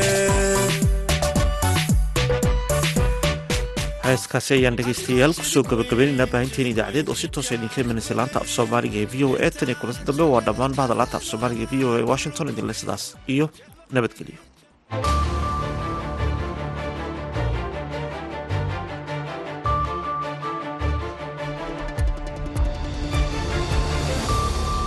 heeskaasi 4.09 4.51
ayaan 4.59 4.77
dhegaystayaal 4.79 5.35
ku 5.39 5.45
soo 5.53 5.63
gabagabaynaynaa 5.71 6.31
baahinteen 6.33 6.71
idaacadeed 6.73 7.09
oo 7.13 7.17
si 7.21 7.29
toosa 7.35 7.55
idinka 7.59 7.79
imanaysa 7.85 8.15
laanta 8.19 8.39
af 8.43 8.49
soomaaliga 8.57 8.99
ee 9.03 9.09
v 9.13 9.15
o 9.27 9.29
a 9.47 9.49
tan 9.59 9.69
iyo 9.71 9.79
kulanti 9.81 10.03
dambe 10.09 10.25
waa 10.33 10.43
dhammaan 10.47 10.75
bahda 10.79 10.95
laanta 11.01 11.17
af 11.21 11.25
soomaaliga 11.31 11.63
ee 11.67 11.71
v 11.73 11.75
o 11.87 11.89
a 12.01 12.03
washington 12.13 12.49
idinle 12.53 12.75
sidaas 12.81 13.05
iyo 13.35 13.47
nabadgelyo 13.95 14.39